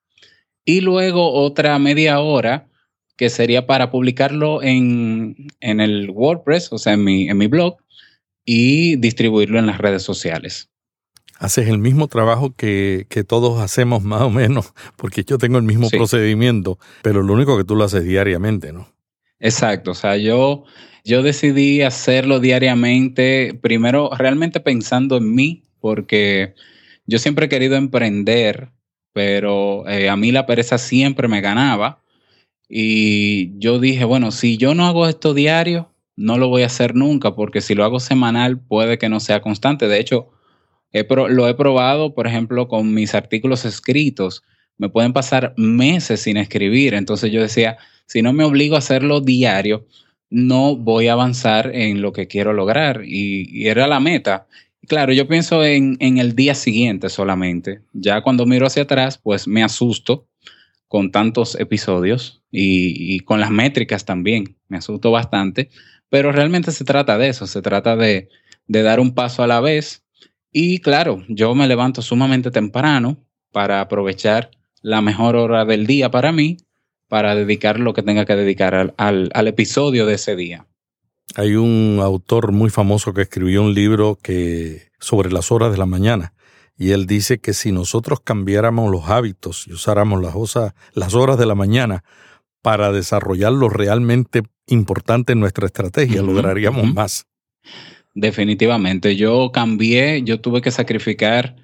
Y 0.65 0.81
luego 0.81 1.33
otra 1.33 1.79
media 1.79 2.21
hora 2.21 2.69
que 3.17 3.31
sería 3.31 3.67
para 3.67 3.91
publicarlo 3.91 4.63
en, 4.63 5.49
el 5.61 6.11
WordPress, 6.11 6.73
o 6.73 6.79
sea, 6.79 6.93
en 6.93 7.05
mi, 7.05 7.29
en 7.29 7.39
mi 7.39 7.47
blog, 7.49 7.77
y 8.45 8.97
distribuirlo 8.97 9.59
en 9.59 9.67
las 9.67 9.79
redes 9.79 10.03
sociales. 10.03 10.71
Haces 11.39 11.69
el 11.69 11.79
mismo 11.79 12.09
trabajo 12.09 12.55
que, 12.55 13.07
todos 13.27 13.61
hacemos 13.61 14.03
más 14.03 14.23
o 14.23 14.31
menos, 14.31 14.75
porque 14.97 15.25
yo 15.25 15.39
tengo 15.39 15.59
el 15.59 15.65
mismo 15.65 15.89
procedimiento, 15.89 16.79
pero 17.03 17.23
lo 17.23 17.33
único 17.33 17.57
que 17.57 17.65
tú 17.65 17.77
lo 17.77 17.85
haces 17.85 18.05
diariamente, 18.05 18.73
¿no? 18.73 18.89
Exacto, 19.41 19.93
o 19.93 19.95
sea, 19.95 20.17
yo, 20.17 20.65
yo 21.05 21.23
decidí 21.23 21.83
hacerlo 21.83 22.41
diariamente, 22.41 23.57
primero 23.63 24.11
realmente 24.19 24.59
pensando 24.59 25.17
en 25.17 25.35
mí, 25.35 25.63
porque 25.81 26.55
yo 27.07 27.19
siempre 27.19 27.47
he 27.47 27.49
querido 27.49 27.77
emprender, 27.77 28.71
pero 29.13 29.89
eh, 29.89 30.09
a 30.09 30.17
mí 30.17 30.33
la 30.33 30.47
pereza 30.47 30.77
siempre 30.79 31.29
me 31.29 31.41
ganaba. 31.41 32.03
Y 32.69 33.59
yo 33.59 33.79
dije, 33.79 34.05
bueno, 34.05 34.31
si 34.31 34.59
yo 34.59 34.75
no 34.75 34.87
hago 34.87 35.09
esto 35.09 35.35
diario, 35.35 35.91
no 36.17 36.37
lo 36.37 36.49
voy 36.49 36.63
a 36.63 36.67
hacer 36.67 36.95
nunca, 36.95 37.35
porque 37.35 37.61
si 37.61 37.75
lo 37.75 37.85
hago 37.85 38.01
semanal 38.01 38.59
puede 38.59 38.99
que 38.99 39.09
no 39.09 39.21
sea 39.21 39.41
constante. 39.41 39.89
De 39.89 39.99
hecho, 40.01 40.31
lo 40.93 41.49
he 41.49 41.55
probado, 41.55 42.15
por 42.15 42.27
ejemplo, 42.27 42.69
con 42.69 42.95
mis 42.95 43.15
artículos 43.15 43.65
escritos. 43.65 44.43
Me 44.77 44.89
pueden 44.89 45.13
pasar 45.13 45.55
meses 45.57 46.21
sin 46.23 46.37
escribir. 46.37 46.95
Entonces 46.95 47.31
yo 47.33 47.43
decía, 47.43 47.79
si 48.07 48.23
no 48.23 48.33
me 48.33 48.45
obligo 48.45 48.75
a 48.75 48.79
hacerlo 48.79 49.21
diario, 49.21 49.87
no 50.31 50.77
voy 50.77 51.09
a 51.09 51.13
avanzar 51.13 51.75
en 51.75 52.01
lo 52.01 52.13
que 52.13 52.27
quiero 52.27 52.53
lograr. 52.53 53.03
Y, 53.05 53.67
era 53.67 53.87
la 53.87 54.01
meta. 54.01 54.47
Claro, 54.87 55.13
yo 55.13 55.29
pienso 55.29 55.65
en, 55.65 55.99
el 56.01 56.35
día 56.35 56.55
siguiente 56.55 57.09
solamente. 57.09 57.83
Ya 57.93 58.23
cuando 58.23 58.47
miro 58.47 58.67
hacia 58.67 58.85
atrás, 58.85 59.19
pues 59.19 59.47
me 59.47 59.63
asusto 59.63 60.27
con 60.87 61.13
tantos 61.13 61.55
episodios 61.61 62.43
y, 62.51 63.21
con 63.21 63.41
las 63.41 63.51
métricas 63.51 64.05
también. 64.05 64.57
Me 64.69 64.79
asusto 64.79 65.11
bastante. 65.11 65.69
Pero 66.09 66.33
realmente 66.33 66.73
se 66.73 66.85
trata 66.85 67.19
de 67.19 67.29
eso, 67.29 67.47
se 67.47 67.61
trata 67.61 67.97
de 67.97 68.29
dar 68.67 69.01
un 69.01 69.15
paso 69.15 69.43
a 69.43 69.47
la 69.47 69.61
vez. 69.61 70.08
Y 70.53 70.81
claro, 70.81 71.23
yo 71.29 71.55
me 71.55 71.67
levanto 71.67 72.03
sumamente 72.03 72.51
temprano 72.51 73.17
para 73.53 73.81
aprovechar 73.81 74.51
la 74.83 75.03
mejor 75.03 75.37
hora 75.37 75.65
del 75.65 75.87
día 75.87 76.11
para 76.11 76.33
mí 76.33 76.57
para 77.09 77.35
dedicar 77.35 77.81
lo 77.81 77.95
que 77.95 78.03
tenga 78.03 78.27
que 78.27 78.37
dedicar 78.37 78.75
al, 78.75 79.31
al, 79.33 79.49
episodio 79.49 80.07
de 80.07 80.15
ese 80.15 80.37
día. 80.37 80.67
Hay 81.37 81.57
un 81.57 82.01
autor 82.03 82.53
muy 82.53 82.71
famoso 82.71 83.15
que 83.15 83.23
escribió 83.23 83.63
un 83.63 83.75
libro 83.75 84.19
que, 84.23 84.91
sobre 84.99 85.33
las 85.33 85.51
horas 85.51 85.73
de 85.73 85.79
la 85.79 85.87
mañana 85.87 86.35
y 86.77 86.93
él 86.93 87.07
dice 87.07 87.39
que 87.39 87.55
si 87.55 87.73
nosotros 87.73 88.21
cambiáramos 88.21 88.91
los 88.91 89.09
hábitos 89.09 89.67
y 89.67 89.73
usáramos 89.73 90.23
las, 90.23 90.35
las 90.93 91.15
horas 91.15 91.39
de 91.39 91.47
la 91.47 91.55
mañana 91.55 92.05
para 92.63 92.93
desarrollar 92.93 93.53
lo 93.53 93.69
realmente 93.69 94.43
importante 94.67 95.33
en 95.33 95.41
nuestra 95.41 95.67
estrategia, 95.67 96.23
lograríamos 96.23 96.93
más. 96.95 97.27
Definitivamente, 98.21 99.15
yo 99.15 99.53
cambié, 99.53 100.23
yo 100.25 100.41
tuve 100.41 100.61
que 100.61 100.73
sacrificar 100.73 101.55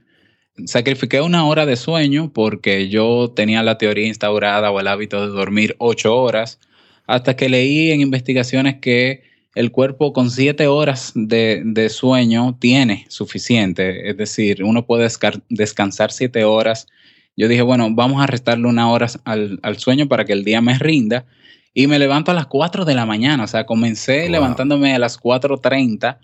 sacrifiqué 0.66 1.20
una 1.20 1.44
hora 1.46 1.66
de 1.66 1.74
sueño 1.76 2.30
porque 2.32 2.88
yo 2.88 3.32
tenía 3.34 3.62
la 3.62 3.76
teoría 3.76 4.06
instaurada 4.06 4.70
o 4.70 4.78
el 4.80 4.86
hábito 4.86 5.20
de 5.20 5.34
dormir 5.34 5.74
ocho 5.78 6.16
horas, 6.16 6.60
hasta 7.06 7.34
que 7.34 7.48
leí 7.48 7.90
en 7.90 8.00
investigaciones 8.00 8.76
que 8.80 9.24
el 9.54 9.72
cuerpo 9.72 10.12
con 10.12 10.30
siete 10.30 10.66
horas 10.68 11.12
de, 11.14 11.88
sueño 11.90 12.56
tiene 12.60 13.06
suficiente, 13.08 14.10
es 14.10 14.16
decir, 14.16 14.62
uno 14.64 14.86
puede 14.86 15.08
descansar 15.48 16.12
siete 16.12 16.44
horas. 16.44 16.86
Yo 17.36 17.48
dije, 17.48 17.62
bueno, 17.62 17.88
vamos 17.90 18.22
a 18.22 18.26
restarle 18.26 18.68
una 18.68 18.90
hora 18.90 19.08
al, 19.24 19.78
sueño 19.78 20.08
para 20.08 20.24
que 20.24 20.32
el 20.32 20.44
día 20.44 20.60
me 20.60 20.78
rinda. 20.78 21.26
Y 21.76 21.88
me 21.88 21.98
levanto 21.98 22.30
a 22.30 22.34
las 22.34 22.46
4 22.46 22.84
de 22.84 22.94
la 22.94 23.04
mañana, 23.04 23.42
o 23.42 23.46
sea, 23.48 23.66
comencé 23.66 24.28
levantándome 24.28 24.94
a 24.94 24.98
las 25.00 25.20
4.30 25.20 26.18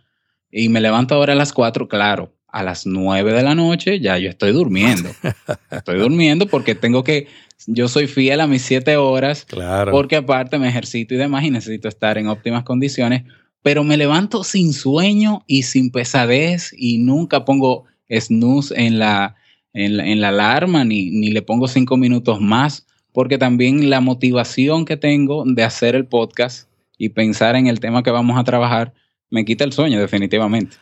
y 0.51 0.69
me 0.69 0.81
levanto 0.81 1.15
ahora 1.15 1.33
a 1.33 1.37
las 1.37 1.53
4, 1.53 1.89
claro, 1.89 2.33
a 2.49 2.63
las 2.63 2.87
9 2.87 3.33
de 3.33 3.43
la 3.43 3.55
noche 3.55 4.01
ya 4.01 4.19
yo 4.19 4.29
estoy 4.29 4.53
durmiendo. 4.53 5.11
estoy 5.71 5.99
durmiendo 5.99 6.47
porque 6.47 6.75
tengo 6.75 7.05
que, 7.05 7.29
yo 7.67 7.89
soy 7.89 8.07
fiel 8.07 8.41
a 8.41 8.47
mis 8.47 8.63
7 8.63 8.97
horas, 8.97 9.45
claro. 9.45 9.93
porque 9.93 10.17
aparte 10.17 10.59
me 10.59 10.69
ejercito 10.69 11.15
y 11.15 11.19
demás 11.19 11.45
y 11.45 11.51
necesito 11.51 11.89
estar 11.89 12.19
en 12.19 12.29
óptimas 12.29 12.65
condiciones, 12.65 13.25
pero 13.63 13.85
me 13.85 13.97
levanto 13.97 14.43
sin 14.43 14.73
sueño 14.73 15.45
y 15.47 15.63
sin 15.63 15.91
pesadez 15.91 16.73
y 16.77 16.99
nunca 16.99 17.45
pongo 17.45 17.85
snooze 18.11 18.75
en 18.77 18.99
la, 18.99 19.37
en 19.73 20.21
la, 20.21 20.29
alarma 20.29 20.85
ni, 20.85 21.11
ni 21.11 21.31
le 21.31 21.43
pongo 21.43 21.69
5 21.69 21.97
minutos 21.97 22.41
más, 22.41 22.87
porque 23.13 23.39
también 23.39 23.91
la 23.91 24.01
motivación 24.01 24.85
que 24.85 24.97
tengo 24.97 25.45
de 25.47 25.63
hacer 25.63 25.95
el 25.95 26.07
podcast 26.07 26.69
y 26.99 27.11
pensar 27.11 27.57
en 27.57 27.67
el 27.67 27.81
tema 27.81 28.03
que 28.03 28.11
vamos 28.11 28.39
a 28.39 28.45
trabajar 28.45 28.93
me 29.31 29.45
quita 29.45 29.65
el 29.65 29.73
sueño 29.73 30.01
definitivamente. 30.01 30.77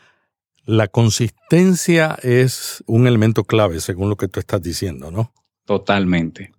La 0.64 0.88
consistencia 0.88 2.18
es 2.22 2.82
un 2.86 3.06
elemento 3.06 3.44
clave, 3.44 3.80
según 3.80 4.10
lo 4.10 4.16
que 4.16 4.28
tú 4.28 4.40
estás 4.40 4.62
diciendo, 4.62 5.10
¿no? 5.10 5.32
Totalmente. 5.64 6.52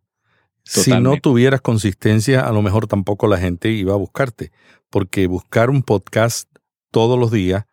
Si 0.63 0.91
no 0.91 1.17
tuvieras 1.19 1.61
consistencia, 1.61 2.47
a 2.47 2.51
lo 2.51 2.61
mejor 2.61 2.87
tampoco 2.87 3.27
la 3.27 3.37
gente 3.37 3.69
iba 3.71 3.93
a 3.93 3.97
buscarte, 3.97 4.51
porque 4.89 5.27
buscar 5.27 5.69
un 5.69 5.83
podcast 5.83 6.49
todos 6.91 7.19
los 7.19 7.31
días, 7.31 7.65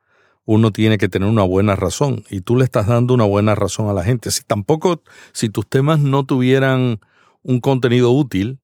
uno 0.45 0.71
tiene 0.71 0.97
que 0.97 1.09
tener 1.09 1.29
una 1.29 1.43
buena 1.43 1.77
razón, 1.77 2.25
y 2.31 2.41
tú 2.41 2.57
le 2.57 2.65
estás 2.65 2.87
dando 2.87 3.15
una 3.15 3.25
buena 3.25 3.55
razón 3.55 3.89
a 3.89 3.93
la 3.93 4.05
gente. 4.05 4.31
Si 4.31 4.43
tampoco, 4.45 5.03
si 5.33 5.49
tus 5.49 5.69
temas 5.69 6.01
no 6.01 6.25
tuvieran 6.25 7.01
un 7.43 7.61
contenido 7.61 8.13
útil, 8.13 8.61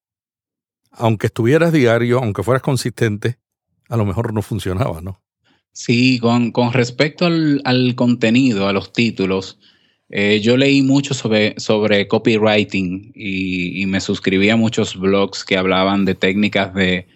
aunque 0.91 1.27
estuvieras 1.27 1.73
diario, 1.73 2.19
aunque 2.19 2.43
fueras 2.43 2.63
consistente, 2.63 3.39
a 3.89 3.97
lo 3.97 4.05
mejor 4.05 4.33
no 4.33 4.43
funcionaba, 4.43 5.01
¿no? 5.01 5.23
Sí, 5.73 6.19
con, 6.19 6.53
respecto 6.73 7.27
al, 7.27 7.95
contenido, 7.97 8.69
a 8.69 8.73
los 8.73 8.93
títulos, 8.93 9.59
eh, 10.11 10.41
yo 10.43 10.57
leí 10.59 10.83
mucho 10.83 11.15
sobre, 11.15 11.55
sobre 11.59 12.07
copywriting 12.09 13.13
y, 13.15 13.87
me 13.87 14.01
suscribí 14.01 14.51
a 14.51 14.57
muchos 14.57 14.97
blogs 14.97 15.45
que 15.45 15.57
hablaban 15.57 16.05
de 16.05 16.15
técnicas 16.15 16.75
de, 16.75 17.07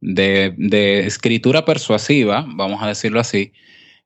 de, 0.00 1.06
escritura 1.06 1.64
persuasiva, 1.64 2.44
vamos 2.48 2.82
a 2.82 2.88
decirlo 2.88 3.20
así. 3.20 3.52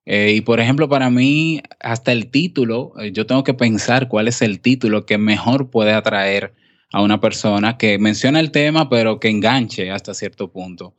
Eh, 0.05 0.35
y 0.37 0.41
por 0.43 0.61
ejemplo, 0.61 0.89
para 0.89 1.11
mí, 1.11 1.63
hasta 1.81 2.13
el 2.13 2.31
título, 2.31 2.93
eh, 3.01 3.13
yo 3.13 3.27
tengo 3.27 3.45
que 3.45 3.55
pensar 3.55 4.09
cuál 4.09 4.29
es 4.29 4.43
el 4.43 4.61
título 4.61 5.07
que 5.07 5.19
mejor 5.19 5.71
puede 5.71 5.93
atraer 5.93 6.55
a 6.93 7.03
una 7.03 7.21
persona 7.21 7.79
que 7.79 7.99
menciona 7.99 8.41
el 8.41 8.51
tema, 8.53 8.89
pero 8.89 9.21
que 9.21 9.29
enganche 9.31 9.91
hasta 9.91 10.15
cierto 10.15 10.53
punto. 10.53 10.95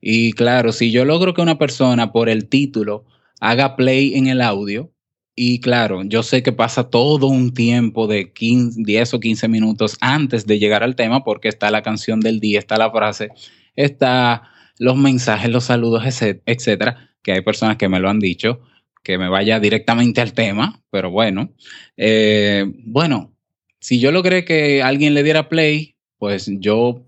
Y 0.00 0.32
claro, 0.32 0.72
si 0.72 0.90
yo 0.90 1.04
logro 1.04 1.34
que 1.34 1.42
una 1.42 1.58
persona 1.58 2.12
por 2.12 2.28
el 2.28 2.48
título 2.48 3.04
haga 3.40 3.76
play 3.76 4.14
en 4.14 4.26
el 4.26 4.40
audio, 4.40 4.90
y 5.34 5.60
claro, 5.60 6.02
yo 6.04 6.22
sé 6.22 6.42
que 6.42 6.52
pasa 6.52 6.90
todo 6.90 7.26
un 7.26 7.54
tiempo 7.54 8.06
de 8.06 8.32
15, 8.32 8.82
10 8.84 9.14
o 9.14 9.20
15 9.20 9.48
minutos 9.48 9.96
antes 10.00 10.46
de 10.46 10.58
llegar 10.58 10.82
al 10.82 10.96
tema, 10.96 11.24
porque 11.24 11.48
está 11.48 11.70
la 11.70 11.82
canción 11.82 12.20
del 12.20 12.40
día, 12.40 12.58
está 12.58 12.76
la 12.76 12.90
frase, 12.90 13.30
está 13.76 14.50
los 14.78 14.96
mensajes, 14.96 15.50
los 15.50 15.64
saludos, 15.64 16.02
etcétera, 16.44 17.10
que 17.22 17.32
hay 17.32 17.40
personas 17.42 17.76
que 17.76 17.88
me 17.88 18.00
lo 18.00 18.10
han 18.10 18.18
dicho, 18.18 18.60
que 19.02 19.18
me 19.18 19.28
vaya 19.28 19.60
directamente 19.60 20.20
al 20.20 20.32
tema, 20.32 20.82
pero 20.90 21.10
bueno, 21.10 21.54
eh, 21.96 22.64
bueno, 22.84 23.34
si 23.78 23.98
yo 23.98 24.12
logré 24.12 24.44
que 24.44 24.82
alguien 24.82 25.14
le 25.14 25.22
diera 25.22 25.48
play, 25.48 25.96
pues 26.18 26.50
yo 26.58 27.06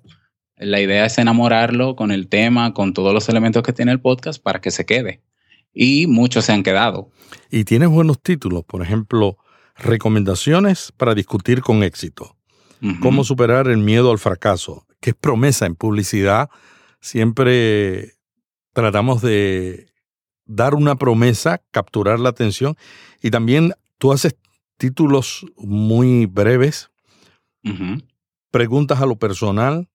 la 0.64 0.81
idea 0.81 1.07
es 1.07 1.19
enamorarlo 1.19 1.97
con 1.97 2.11
el 2.11 2.28
tema, 2.28 2.75
con 2.75 2.95
todos 2.95 3.12
los 3.12 3.28
elementos 3.28 3.62
que 3.62 3.73
tiene 3.73 3.92
el 3.92 4.00
podcast 4.00 4.42
para 4.42 4.61
que 4.61 4.71
se 4.71 4.87
quede. 4.87 5.23
Y 5.73 6.07
muchos 6.07 6.45
se 6.45 6.52
han 6.52 6.62
quedado. 6.62 7.11
Y 7.50 7.64
tienes 7.64 7.88
buenos 7.88 8.21
títulos, 8.21 8.64
por 8.64 8.83
ejemplo, 8.83 9.38
recomendaciones 9.76 10.92
para 10.97 11.14
discutir 11.14 11.62
con 11.62 11.83
éxito. 11.83 12.37
Cómo 13.00 13.23
superar 13.23 13.69
el 13.69 13.78
miedo 13.78 14.11
al 14.11 14.19
fracaso, 14.19 14.87
que 15.00 15.11
es 15.11 15.16
promesa 15.16 15.66
en 15.66 15.76
publicidad. 15.76 16.50
Siempre 17.00 18.14
tratamos 18.73 19.23
de 19.23 19.87
dar 20.47 20.75
una 20.75 20.97
promesa, 20.97 21.62
capturar 21.71 22.19
la 22.19 22.31
atención 22.31 22.76
y 23.23 23.31
también 23.31 23.75
tú 23.99 24.12
haces 24.12 24.35
títulos 24.78 25.47
muy 25.57 26.26
breves, 26.26 26.90
preguntas 28.50 29.00
a 29.00 29.07
lo 29.07 29.16
personal, 29.16 29.88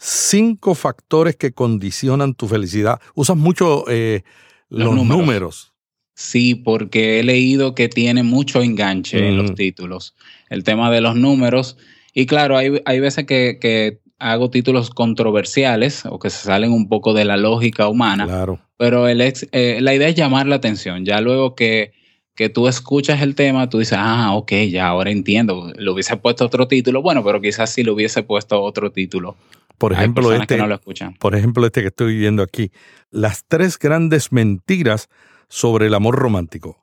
cinco 0.00 0.74
factores 0.74 1.36
que 1.36 1.52
condicionan 1.52 2.34
tu 2.34 2.48
felicidad. 2.48 3.00
Usas 3.14 3.36
mucho 3.36 3.84
eh, 3.88 4.22
los, 4.70 4.94
números. 4.94 5.72
Sí, 6.14 6.54
porque 6.54 7.20
he 7.20 7.22
leído 7.22 7.74
que 7.74 7.88
tiene 7.88 8.22
mucho 8.22 8.62
enganche 8.62 9.28
en 9.28 9.36
los 9.36 9.54
títulos. 9.54 10.14
El 10.48 10.64
tema 10.64 10.90
de 10.90 11.02
los 11.02 11.16
números. 11.16 11.76
Y 12.14 12.26
claro, 12.26 12.56
hay, 12.56 12.80
hay 12.86 13.00
veces 13.00 13.26
que, 13.26 14.00
hago 14.18 14.50
títulos 14.50 14.90
controversiales 14.90 16.04
o 16.04 16.18
que 16.18 16.28
se 16.28 16.44
salen 16.44 16.72
un 16.72 16.88
poco 16.88 17.14
de 17.14 17.24
la 17.24 17.36
lógica 17.38 17.88
humana. 17.88 18.26
Claro. 18.26 18.60
Pero 18.76 19.08
el 19.08 19.20
eh, 19.20 19.78
la 19.80 19.94
idea 19.94 20.08
es 20.08 20.14
llamar 20.14 20.46
la 20.46 20.56
atención. 20.56 21.04
Ya 21.04 21.20
luego 21.20 21.54
que, 21.54 21.92
que 22.40 22.48
tú 22.48 22.68
escuchas 22.68 23.20
el 23.20 23.34
tema, 23.34 23.68
tú 23.68 23.80
dices, 23.80 23.98
ah, 24.00 24.32
ok, 24.32 24.50
ya 24.70 24.88
ahora 24.88 25.10
entiendo. 25.10 25.70
Le 25.76 25.90
hubiese 25.90 26.16
puesto 26.16 26.46
otro 26.46 26.66
título. 26.66 27.02
Bueno, 27.02 27.22
pero 27.22 27.38
quizás 27.38 27.68
si 27.68 27.82
le 27.82 27.90
hubiese 27.90 28.22
puesto 28.22 28.62
otro 28.62 28.90
título 28.90 29.36
por 29.76 29.92
ejemplo, 29.92 30.32
este, 30.32 30.58
por 31.18 31.34
ejemplo, 31.34 31.66
este 31.66 31.82
que 31.82 31.88
estoy 31.88 32.16
viendo 32.16 32.42
aquí, 32.42 32.72
las 33.10 33.44
tres 33.46 33.78
grandes 33.78 34.32
mentiras 34.32 35.10
sobre 35.48 35.88
el 35.88 35.94
amor 35.94 36.16
romántico. 36.16 36.82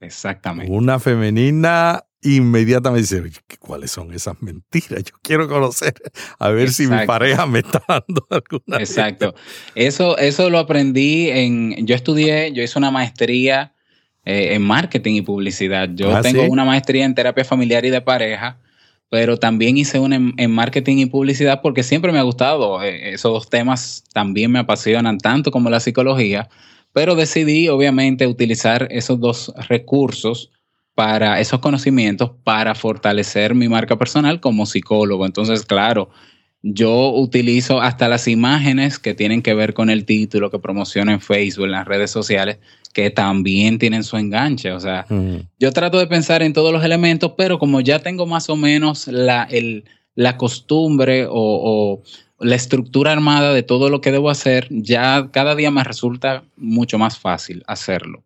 Exactamente. 0.00 0.72
Una 0.72 0.98
femenina 0.98 2.04
inmediatamente 2.20 3.22
dice, 3.22 3.40
¿cuáles 3.60 3.92
son 3.92 4.12
esas 4.12 4.42
mentiras? 4.42 5.04
Yo 5.04 5.14
quiero 5.22 5.48
conocer, 5.48 5.94
a 6.40 6.48
ver 6.48 6.72
si 6.72 6.88
mi 6.88 7.06
pareja 7.06 7.46
me 7.46 7.60
está 7.60 7.84
dando 7.86 8.26
alguna. 8.30 8.78
Exacto. 8.78 9.32
Eso, 9.76 10.18
eso 10.18 10.50
lo 10.50 10.58
aprendí 10.58 11.30
en, 11.30 11.86
yo 11.86 11.94
estudié, 11.94 12.52
yo 12.52 12.64
hice 12.64 12.80
una 12.80 12.90
maestría 12.90 13.76
eh, 14.28 14.54
en 14.54 14.62
marketing 14.62 15.14
y 15.14 15.22
publicidad. 15.22 15.88
Yo 15.94 16.14
ah, 16.14 16.20
tengo 16.20 16.44
una 16.44 16.64
maestría 16.64 17.04
en 17.04 17.14
terapia 17.14 17.44
familiar 17.44 17.84
y 17.84 17.90
de 17.90 18.00
pareja 18.00 18.58
pero 19.10 19.38
también 19.38 19.78
hice 19.78 19.98
una 19.98 20.16
en, 20.16 20.50
marketing 20.50 20.98
y 20.98 21.06
publicidad 21.06 21.60
porque 21.62 21.82
siempre 21.82 22.12
me 22.12 22.18
ha 22.18 22.22
gustado. 22.22 22.82
Eh, 22.82 23.14
esos 23.14 23.32
dos 23.32 23.48
temas 23.48 24.04
también 24.12 24.52
me 24.52 24.58
apasionan 24.58 25.18
tanto 25.18 25.50
como 25.50 25.70
la 25.70 25.80
psicología, 25.80 26.48
pero 26.92 27.14
decidí 27.14 27.68
obviamente 27.68 28.26
utilizar 28.26 28.86
esos 28.90 29.18
dos 29.18 29.52
recursos 29.68 30.50
para 30.94 31.40
esos 31.40 31.60
conocimientos 31.60 32.32
para 32.44 32.74
fortalecer 32.74 33.54
mi 33.54 33.68
marca 33.68 33.96
personal 33.96 34.40
como 34.40 34.66
psicólogo. 34.66 35.24
Entonces, 35.24 35.64
claro, 35.64 36.10
yo 36.62 37.10
utilizo 37.10 37.80
hasta 37.80 38.08
las 38.08 38.26
imágenes 38.26 38.98
que 38.98 39.14
tienen 39.14 39.42
que 39.42 39.54
ver 39.54 39.74
con 39.74 39.90
el 39.90 40.04
título 40.04 40.50
que 40.50 40.58
promociono 40.58 41.12
en 41.12 41.20
Facebook, 41.20 41.66
en 41.66 41.72
las 41.72 41.86
redes 41.86 42.10
sociales, 42.10 42.58
que 42.92 43.10
también 43.10 43.78
tienen 43.78 44.04
su 44.04 44.16
enganche. 44.16 44.72
O 44.72 44.80
sea, 44.80 45.06
yo 45.58 45.72
trato 45.72 45.98
de 45.98 46.06
pensar 46.06 46.42
en 46.42 46.52
todos 46.52 46.72
los 46.72 46.84
elementos, 46.84 47.32
pero 47.36 47.58
como 47.58 47.80
ya 47.80 48.00
tengo 48.00 48.26
más 48.26 48.50
o 48.50 48.56
menos 48.56 49.06
la, 49.08 49.44
el, 49.44 49.84
la 50.14 50.36
costumbre 50.36 51.26
o, 51.26 51.32
o, 51.32 52.02
la 52.40 52.54
estructura 52.54 53.12
armada 53.12 53.52
de 53.52 53.62
todo 53.62 53.90
lo 53.90 54.00
que 54.00 54.12
debo 54.12 54.30
hacer, 54.30 54.68
ya 54.70 55.30
cada 55.32 55.54
día 55.54 55.70
me 55.70 55.82
resulta 55.84 56.44
mucho 56.56 56.98
más 56.98 57.18
fácil 57.18 57.62
hacerlo. 57.66 58.24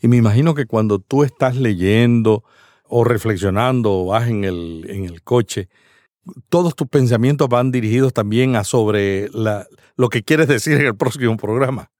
Y 0.00 0.08
me 0.08 0.16
imagino 0.16 0.54
que 0.54 0.66
cuando 0.66 0.98
tú 0.98 1.24
estás 1.24 1.56
leyendo 1.56 2.44
o 2.84 3.04
reflexionando 3.04 3.92
o 3.92 4.06
vas 4.06 4.28
en 4.28 4.44
el, 4.44 4.86
en 4.88 5.04
el 5.04 5.22
coche, 5.22 5.68
todos 6.48 6.74
tus 6.74 6.88
pensamientos 6.88 7.48
van 7.48 7.70
dirigidos 7.70 8.12
también 8.12 8.56
a 8.56 8.64
sobre 8.64 9.28
la, 9.30 9.66
lo 9.96 10.08
que 10.08 10.22
quieres 10.22 10.48
decir 10.48 10.80
en 10.80 10.86
el 10.86 10.96
próximo 10.96 11.36
programa. 11.36 11.90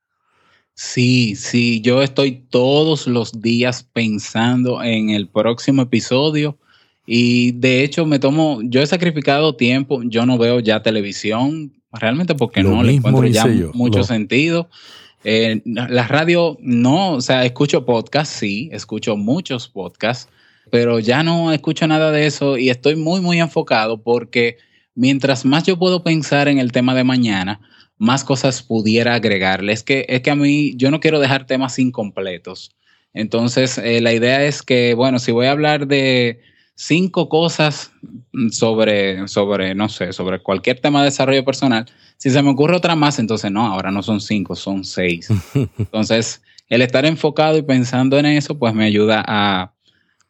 Sí, 0.82 1.36
sí, 1.36 1.82
yo 1.82 2.02
estoy 2.02 2.42
todos 2.48 3.06
los 3.06 3.42
días 3.42 3.86
pensando 3.92 4.82
en 4.82 5.10
el 5.10 5.28
próximo 5.28 5.82
episodio 5.82 6.56
y 7.04 7.52
de 7.52 7.84
hecho 7.84 8.06
me 8.06 8.18
tomo, 8.18 8.60
yo 8.62 8.80
he 8.80 8.86
sacrificado 8.86 9.54
tiempo, 9.54 10.02
yo 10.04 10.24
no 10.24 10.38
veo 10.38 10.58
ya 10.58 10.82
televisión 10.82 11.70
realmente 11.92 12.34
porque 12.34 12.62
no 12.62 12.82
le 12.82 12.94
encuentro 12.94 13.26
ya 13.26 13.46
mucho 13.74 14.04
sentido. 14.04 14.70
Eh, 15.22 15.60
la 15.66 16.08
radio 16.08 16.56
no, 16.62 17.12
o 17.12 17.20
sea, 17.20 17.44
escucho 17.44 17.84
podcasts, 17.84 18.36
sí, 18.36 18.70
escucho 18.72 19.18
muchos 19.18 19.68
podcasts, 19.68 20.32
pero 20.70 20.98
ya 20.98 21.22
no 21.22 21.52
escucho 21.52 21.86
nada 21.88 22.10
de 22.10 22.24
eso 22.24 22.56
y 22.56 22.70
estoy 22.70 22.96
muy, 22.96 23.20
muy 23.20 23.38
enfocado 23.38 24.02
porque 24.02 24.56
mientras 24.94 25.44
más 25.44 25.64
yo 25.64 25.78
puedo 25.78 26.02
pensar 26.02 26.48
en 26.48 26.58
el 26.58 26.72
tema 26.72 26.94
de 26.94 27.04
mañana, 27.04 27.60
más 28.00 28.24
cosas 28.24 28.62
pudiera 28.62 29.14
agregarle. 29.14 29.72
Es 29.72 29.84
que, 29.84 30.06
es 30.08 30.22
que 30.22 30.30
a 30.30 30.34
mí 30.34 30.74
yo 30.76 30.90
no 30.90 30.98
quiero 30.98 31.20
dejar 31.20 31.46
temas 31.46 31.78
incompletos. 31.78 32.74
Entonces, 33.12 33.76
eh, 33.76 34.00
la 34.00 34.12
idea 34.12 34.44
es 34.44 34.62
que, 34.62 34.94
bueno, 34.94 35.18
si 35.18 35.32
voy 35.32 35.46
a 35.46 35.52
hablar 35.52 35.86
de 35.86 36.40
cinco 36.74 37.28
cosas 37.28 37.92
sobre, 38.50 39.28
sobre, 39.28 39.74
no 39.74 39.90
sé, 39.90 40.14
sobre 40.14 40.42
cualquier 40.42 40.80
tema 40.80 41.00
de 41.00 41.06
desarrollo 41.10 41.44
personal, 41.44 41.84
si 42.16 42.30
se 42.30 42.42
me 42.42 42.50
ocurre 42.50 42.76
otra 42.76 42.96
más, 42.96 43.18
entonces 43.18 43.52
no, 43.52 43.66
ahora 43.66 43.90
no 43.90 44.02
son 44.02 44.22
cinco, 44.22 44.56
son 44.56 44.84
seis. 44.84 45.28
Entonces, 45.78 46.42
el 46.68 46.80
estar 46.80 47.04
enfocado 47.04 47.58
y 47.58 47.62
pensando 47.62 48.18
en 48.18 48.26
eso, 48.26 48.58
pues 48.58 48.72
me 48.72 48.86
ayuda 48.86 49.22
a, 49.26 49.74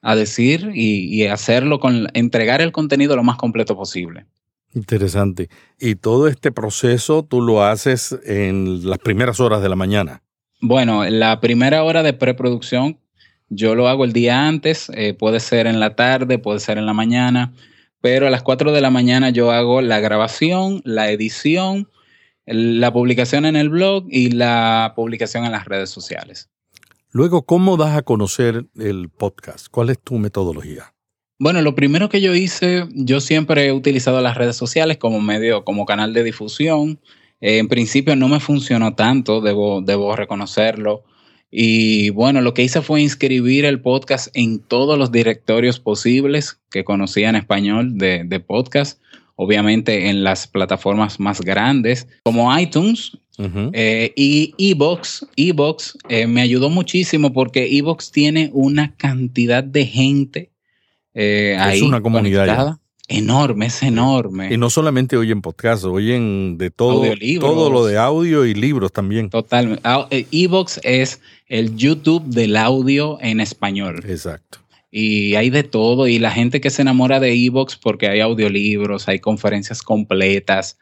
a 0.02 0.16
decir 0.16 0.72
y, 0.74 1.24
hacerlo 1.26 1.78
con 1.78 2.08
entregar 2.14 2.60
el 2.62 2.72
contenido 2.72 3.14
lo 3.14 3.22
más 3.22 3.36
completo 3.36 3.76
posible. 3.76 4.26
Interesante. 4.74 5.48
Y 5.78 5.96
todo 5.96 6.28
este 6.28 6.52
proceso 6.52 7.24
tú 7.24 7.40
lo 7.40 7.64
haces 7.64 8.18
en 8.24 8.88
las 8.88 8.98
primeras 8.98 9.40
horas 9.40 9.62
de 9.62 9.68
la 9.68 9.76
mañana. 9.76 10.22
Bueno, 10.60 11.04
la 11.08 11.40
primera 11.40 11.82
hora 11.82 12.02
de 12.02 12.12
preproducción 12.12 12.98
yo 13.48 13.74
lo 13.74 13.88
hago 13.88 14.04
el 14.04 14.12
día 14.12 14.46
antes, 14.46 14.90
eh, 14.94 15.12
puede 15.12 15.40
ser 15.40 15.66
en 15.66 15.80
la 15.80 15.96
tarde, 15.96 16.38
puede 16.38 16.60
ser 16.60 16.78
en 16.78 16.86
la 16.86 16.92
mañana, 16.92 17.52
pero 18.00 18.28
a 18.28 18.30
las 18.30 18.42
4 18.42 18.70
de 18.70 18.80
la 18.80 18.90
mañana 18.90 19.30
yo 19.30 19.50
hago 19.50 19.82
la 19.82 19.98
grabación, 19.98 20.82
la 20.84 21.10
edición, 21.10 21.88
la 22.46 22.92
publicación 22.92 23.44
en 23.44 23.56
el 23.56 23.68
blog 23.68 24.06
y 24.08 24.30
la 24.30 24.92
publicación 24.94 25.44
en 25.44 25.52
las 25.52 25.64
redes 25.64 25.90
sociales. 25.90 26.48
Luego, 27.10 27.42
¿cómo 27.42 27.76
das 27.76 27.96
a 27.96 28.02
conocer 28.02 28.66
el 28.78 29.08
podcast? 29.08 29.66
¿Cuál 29.68 29.90
es 29.90 29.98
tu 29.98 30.18
metodología? 30.18 30.94
Bueno, 31.40 31.62
lo 31.62 31.75
primero 31.75 32.11
que 32.11 32.20
yo 32.20 32.35
hice, 32.35 32.87
yo 32.92 33.18
siempre 33.18 33.64
he 33.64 33.73
utilizado 33.73 34.20
las 34.20 34.37
redes 34.37 34.56
sociales 34.56 34.99
como 34.99 35.23
medio, 35.23 35.64
como 35.64 35.87
canal 35.87 36.12
de 36.12 36.23
difusión. 36.23 37.00
Eh, 37.40 37.56
en 37.56 37.68
principio 37.68 38.14
no 38.14 38.28
me 38.28 38.40
funcionó 38.40 38.94
tanto, 38.94 39.40
debo, 39.40 39.80
debo 39.80 40.14
reconocerlo. 40.14 41.02
Y 41.50 42.11
bueno, 42.11 42.42
lo 42.42 42.52
que 42.52 42.62
hice 42.62 42.82
fue 42.82 43.00
inscribir 43.00 43.64
el 43.64 43.80
podcast 43.80 44.28
en 44.35 44.59
todos 44.59 44.99
los 44.99 45.12
directorios 45.12 45.80
posibles 45.80 46.60
que 46.71 46.84
conocía 46.84 47.30
en 47.30 47.36
español 47.36 47.97
de, 47.97 48.25
de 48.25 48.41
podcast 48.41 49.00
obviamente 49.34 50.10
en 50.10 50.23
las 50.23 50.47
plataformas 50.47 51.19
más 51.19 51.41
grandes 51.41 52.06
como 52.25 52.54
iTunes 52.58 53.17
eh, 53.73 54.12
y 54.14 54.52
Evox. 54.58 55.26
Evox 55.36 55.97
eh, 56.10 56.26
me 56.26 56.43
ayudó 56.43 56.69
muchísimo 56.69 57.32
porque 57.32 57.78
Evox 57.78 58.10
tiene 58.10 58.50
una 58.52 58.95
cantidad 58.97 59.64
de 59.64 59.86
gente 59.86 60.50
eh, 61.14 61.56
ahí. 61.58 61.78
Es 61.78 61.82
una 61.82 62.00
comunidad. 62.00 62.78
Enorme, 63.08 63.66
es 63.66 63.82
enorme. 63.82 64.54
Y 64.54 64.56
no 64.56 64.70
solamente 64.70 65.16
oyen 65.16 65.42
podcast, 65.42 65.84
oyen 65.84 66.58
de 66.58 66.70
todo, 66.70 67.02
todo 67.40 67.68
lo 67.68 67.84
de 67.84 67.99
audio 67.99 68.46
y 68.46 68.54
libros 68.54 68.92
también. 68.92 69.30
Totalmente. 69.30 69.82
Evox 70.30 70.80
es 70.84 71.20
el 71.49 71.75
YouTube 71.76 72.25
del 72.26 72.56
audio 72.56 73.18
en 73.20 73.40
español. 73.40 74.04
Exacto 74.06 74.60
y 74.90 75.36
hay 75.36 75.50
de 75.50 75.62
todo 75.62 76.08
y 76.08 76.18
la 76.18 76.30
gente 76.30 76.60
que 76.60 76.70
se 76.70 76.82
enamora 76.82 77.20
de 77.20 77.32
Evox 77.32 77.76
porque 77.76 78.08
hay 78.08 78.20
audiolibros, 78.20 79.08
hay 79.08 79.20
conferencias 79.20 79.82
completas. 79.82 80.78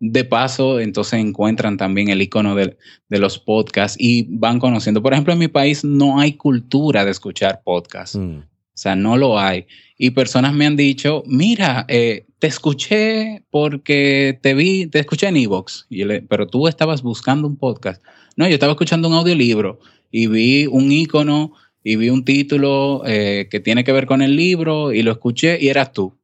De 0.00 0.22
paso, 0.22 0.78
entonces 0.78 1.18
encuentran 1.18 1.76
también 1.76 2.08
el 2.08 2.22
icono 2.22 2.54
de, 2.54 2.76
los 3.08 3.40
podcasts 3.40 3.96
y 3.98 4.28
van 4.30 4.60
conociendo. 4.60 5.02
Por 5.02 5.12
ejemplo, 5.12 5.32
en 5.32 5.40
mi 5.40 5.48
país 5.48 5.82
no 5.82 6.20
hay 6.20 6.34
cultura 6.34 7.04
de 7.04 7.10
escuchar 7.10 7.62
podcasts. 7.64 8.16
Mm. 8.16 8.42
O 8.78 8.80
sea, 8.80 8.94
no 8.94 9.16
lo 9.16 9.40
hay. 9.40 9.66
Y 9.96 10.10
personas 10.10 10.54
me 10.54 10.64
han 10.64 10.76
dicho, 10.76 11.24
mira, 11.26 11.84
eh, 11.88 12.26
te 12.38 12.46
escuché 12.46 13.42
porque 13.50 14.38
te 14.40 14.54
vi, 14.54 14.86
te 14.86 15.00
escuché 15.00 15.26
en 15.26 15.36
Evox, 15.36 15.88
pero 16.28 16.46
tú 16.46 16.68
estabas 16.68 17.02
buscando 17.02 17.48
un 17.48 17.56
podcast. 17.56 18.00
No, 18.36 18.46
yo 18.46 18.54
estaba 18.54 18.70
escuchando 18.70 19.08
un 19.08 19.14
audiolibro 19.14 19.80
y 20.12 20.28
vi 20.28 20.66
un 20.66 20.92
icono 20.92 21.54
y 21.82 21.96
vi 21.96 22.08
un 22.08 22.24
título 22.24 23.02
eh, 23.04 23.48
que 23.50 23.58
tiene 23.58 23.82
que 23.82 23.90
ver 23.90 24.06
con 24.06 24.22
el 24.22 24.36
libro 24.36 24.92
y 24.92 25.02
lo 25.02 25.10
escuché 25.10 25.58
y 25.60 25.70
eras 25.70 25.92
tú. 25.92 26.16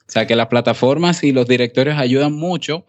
O 0.00 0.08
sea 0.08 0.26
que 0.26 0.34
las 0.34 0.48
plataformas 0.48 1.22
y 1.22 1.30
los 1.30 1.46
directorios 1.46 1.96
ayudan 1.96 2.32
mucho 2.32 2.86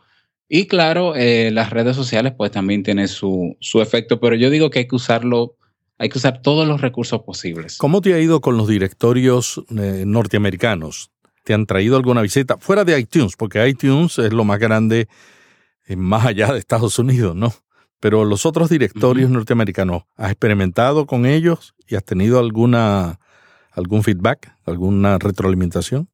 y 0.49 0.65
claro, 0.65 1.15
eh, 1.15 1.51
las 1.51 1.69
redes 1.69 1.95
sociales 1.95 2.33
pues 2.35 2.49
también 2.49 2.81
tienen 2.81 3.07
su, 3.07 3.55
su, 3.59 3.83
efecto, 3.83 4.19
pero 4.19 4.35
yo 4.35 4.49
digo 4.49 4.71
que 4.71 4.79
hay 4.79 4.87
que 4.87 4.95
usarlo, 4.95 5.57
hay 5.97 6.09
que 6.09 6.17
usar 6.17 6.41
todos 6.41 6.67
los 6.67 6.81
recursos 6.81 7.21
posibles. 7.21 7.77
¿Cómo 7.77 8.01
te 8.01 8.13
ha 8.13 8.19
ido 8.19 8.41
con 8.41 8.57
los 8.57 8.67
directorios 8.67 9.63
eh, 9.77 10.03
norteamericanos? 10.05 11.11
¿Te 11.43 11.53
han 11.53 11.65
traído 11.65 11.95
alguna 11.95 12.21
visita? 12.21 12.57
Fuera 12.59 12.83
de 12.83 12.99
iTunes, 12.99 13.35
porque 13.37 13.67
iTunes 13.67 14.17
es 14.19 14.33
lo 14.33 14.43
más 14.43 14.59
grande 14.59 15.07
más 15.95 16.25
allá 16.25 16.51
de 16.51 16.59
Estados 16.59 16.97
Unidos, 16.97 17.35
¿no? 17.35 17.53
Pero 17.99 18.25
los 18.25 18.45
otros 18.45 18.69
directorios 18.69 19.29
norteamericanos, 19.29 20.03
¿has 20.15 20.31
experimentado 20.31 21.05
con 21.05 21.25
ellos 21.25 21.75
y 21.87 21.95
has 21.95 22.03
tenido 22.03 22.39
alguna 22.39 23.19
algún 23.71 24.03
feedback, 24.03 24.51
alguna 24.65 25.17
retroalimentación? 25.17 26.09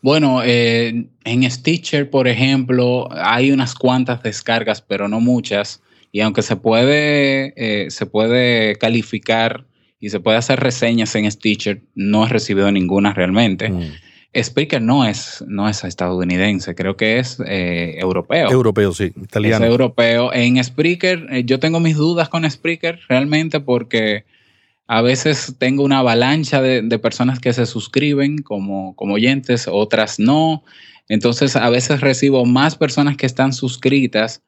Bueno, 0.00 0.42
eh, 0.44 1.08
en 1.24 1.50
Stitcher, 1.50 2.10
por 2.10 2.28
ejemplo, 2.28 3.08
hay 3.10 3.50
unas 3.50 3.74
cuantas 3.74 4.22
descargas, 4.22 4.82
pero 4.82 5.08
no 5.08 5.18
muchas. 5.18 5.80
Y 6.14 6.20
aunque 6.20 6.42
se 6.42 6.54
puede, 6.54 7.54
eh, 7.56 7.90
se 7.90 8.06
puede 8.06 8.76
calificar 8.76 9.64
y 9.98 10.10
se 10.10 10.20
puede 10.20 10.36
hacer 10.36 10.60
reseñas 10.60 11.12
en 11.16 11.28
Stitcher, 11.28 11.82
no 11.96 12.24
he 12.24 12.28
recibido 12.28 12.70
ninguna 12.70 13.12
realmente. 13.12 13.68
Mm. 13.68 13.94
Spreaker 14.40 14.80
no 14.80 15.04
es, 15.04 15.42
no 15.48 15.68
es 15.68 15.82
estadounidense, 15.82 16.76
creo 16.76 16.96
que 16.96 17.18
es 17.18 17.42
eh, 17.44 17.96
europeo. 17.98 18.48
Europeo, 18.48 18.92
sí, 18.92 19.12
italiano. 19.20 19.64
Es 19.64 19.70
europeo. 19.72 20.32
En 20.32 20.62
Spreaker, 20.62 21.26
eh, 21.32 21.42
yo 21.44 21.58
tengo 21.58 21.80
mis 21.80 21.96
dudas 21.96 22.28
con 22.28 22.48
Spreaker 22.48 23.00
realmente 23.08 23.58
porque 23.58 24.24
a 24.86 25.02
veces 25.02 25.56
tengo 25.58 25.82
una 25.82 25.98
avalancha 25.98 26.62
de, 26.62 26.98
personas 27.00 27.40
que 27.40 27.52
se 27.52 27.66
suscriben 27.66 28.38
como, 28.38 28.94
como 28.94 29.14
oyentes, 29.14 29.66
otras 29.68 30.20
no. 30.20 30.62
Entonces, 31.08 31.56
a 31.56 31.68
veces 31.70 32.02
recibo 32.02 32.44
más 32.44 32.76
personas 32.76 33.16
que 33.16 33.26
están 33.26 33.52
suscritas 33.52 34.44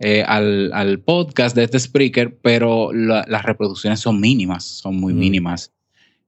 eh, 0.00 0.22
al, 0.26 1.00
podcast 1.04 1.56
de 1.56 1.64
este 1.64 1.80
Spreaker, 1.80 2.36
pero 2.40 2.92
las 2.92 3.42
reproducciones 3.42 4.00
son 4.00 4.20
mínimas, 4.20 4.64
son 4.64 4.96
muy 4.96 5.12
mm. 5.12 5.18
mínimas. 5.18 5.72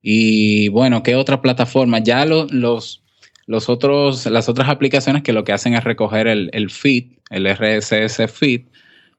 Y 0.02 0.68
bueno, 0.68 1.02
¿qué 1.02 1.14
otra 1.14 1.42
plataforma? 1.42 1.98
Ya 1.98 2.24
los, 2.24 3.02
los 3.46 3.68
otros, 3.68 4.26
las 4.26 4.48
otras 4.48 4.68
aplicaciones 4.68 5.22
que 5.22 5.32
lo 5.32 5.44
que 5.44 5.52
hacen 5.52 5.74
es 5.74 5.84
recoger 5.84 6.26
el, 6.26 6.50
el 6.52 6.70
feed, 6.70 7.12
el 7.30 7.46
RSS 7.46 8.30
feed, 8.32 8.62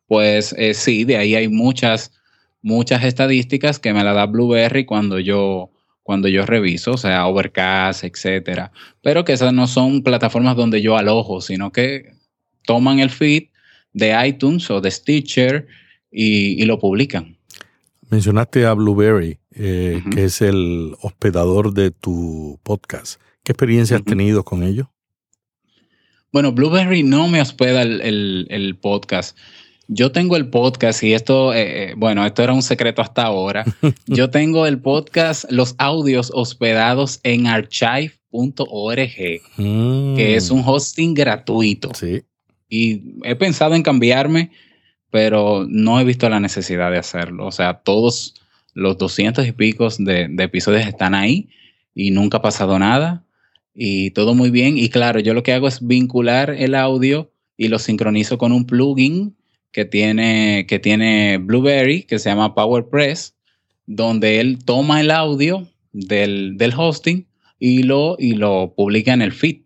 pues 0.08 0.54
eh, 0.58 0.74
sí, 0.74 1.06
de 1.06 1.16
ahí 1.16 1.36
hay 1.36 1.48
muchas, 1.48 2.12
muchas 2.62 3.06
estadísticas 3.06 3.80
que 3.80 3.94
me 3.94 4.04
la 4.04 4.12
da 4.12 4.26
Blueberry 4.26 4.84
cuando 4.84 5.20
yo, 5.20 5.72
cuando 6.04 6.28
yo 6.28 6.46
reviso, 6.46 6.92
o 6.92 6.98
sea, 6.98 7.28
Overcast, 7.28 8.04
etcétera. 8.04 8.74
Pero 9.02 9.24
que 9.24 9.32
esas 9.32 9.54
no 9.54 9.68
son 9.68 10.04
plataformas 10.04 10.58
donde 10.58 10.82
yo 10.82 10.98
alojo, 10.98 11.40
sino 11.40 11.72
que 11.72 12.12
toman 12.66 13.00
el 13.00 13.10
feed 13.10 13.51
de 13.94 14.28
iTunes 14.28 14.70
o 14.70 14.82
de 14.82 14.92
Stitcher 14.92 15.68
y 16.12 16.64
lo 16.66 16.80
publican. 16.80 17.38
Mencionaste 18.12 18.66
a 18.66 18.74
Blueberry, 18.74 19.40
eh, 19.56 20.04
que 20.12 20.26
es 20.26 20.42
el 20.42 20.96
hospedador 21.02 21.74
de 21.74 21.92
tu 21.92 22.60
podcast. 22.62 23.22
¿Qué 23.42 23.54
experiencia 23.54 23.96
has 23.96 24.04
tenido 24.04 24.44
con 24.44 24.64
ellos? 24.64 24.88
Bueno, 26.34 26.52
Blueberry 26.52 27.04
no 27.04 27.30
me 27.30 27.40
hospeda 27.40 27.84
el, 27.84 28.78
podcast. 28.82 29.38
Yo 29.88 30.12
tengo 30.12 30.36
el 30.36 30.50
podcast 30.50 31.02
y 31.04 31.14
esto, 31.14 31.54
eh, 31.54 31.92
eh, 31.92 31.94
bueno, 31.96 32.26
esto 32.26 32.44
era 32.44 32.52
un 32.52 32.64
secreto 32.64 33.02
hasta 33.02 33.24
ahora. 33.24 33.64
Yo 34.08 34.30
tengo 34.30 34.66
el 34.68 34.82
podcast, 34.82 35.50
los 35.50 35.76
audios 35.78 36.34
hospedados 36.34 37.22
en 37.24 37.48
archive.org, 37.48 38.12
mm. 39.56 40.16
que 40.18 40.36
es 40.36 40.52
un 40.52 40.64
hosting 40.66 41.14
gratuito. 41.14 41.92
Sí. 41.94 42.24
Y 42.72 43.20
he 43.24 43.36
pensado 43.36 43.76
en 43.76 43.84
cambiarme, 43.84 44.50
pero 45.10 45.68
no 45.68 46.00
he 46.00 46.06
visto 46.06 46.30
la 46.30 46.40
necesidad 46.40 46.90
de 46.90 46.98
hacerlo. 46.98 47.46
O 47.46 47.52
sea, 47.52 47.82
todos 47.84 48.34
los 48.74 48.98
doscientos 48.98 49.46
y 49.46 49.52
pico 49.52 49.90
de, 50.00 50.34
episodios 50.40 50.88
están 50.88 51.14
ahí 51.14 51.50
y 51.94 52.12
nunca 52.12 52.38
ha 52.38 52.42
pasado 52.42 52.80
nada 52.80 53.26
y 53.76 54.12
todo 54.12 54.36
muy 54.36 54.52
bien. 54.52 54.78
Y 54.78 54.88
claro, 54.88 55.20
yo 55.20 55.34
lo 55.34 55.44
que 55.44 55.52
hago 55.52 55.68
es 55.68 55.86
vincular 55.86 56.50
el 56.50 56.74
audio 56.74 57.34
y 57.58 57.68
lo 57.68 57.78
sincronizo 57.78 58.38
con 58.38 58.54
un 58.54 58.66
plugin 58.66 59.36
que 59.74 59.84
tiene, 59.84 60.66
que 60.66 60.80
tiene 60.80 61.40
Blueberry, 61.40 62.04
que 62.04 62.20
se 62.20 62.30
llama 62.30 62.56
PowerPress, 62.56 63.36
donde 63.86 64.40
él 64.40 64.60
toma 64.64 65.02
el 65.02 65.12
audio 65.12 65.68
del, 65.92 66.58
hosting 66.78 67.28
y 67.60 67.84
lo, 67.84 68.16
y 68.18 68.36
lo 68.36 68.74
publica 68.78 69.12
en 69.12 69.22
el 69.22 69.34
feed. 69.34 69.64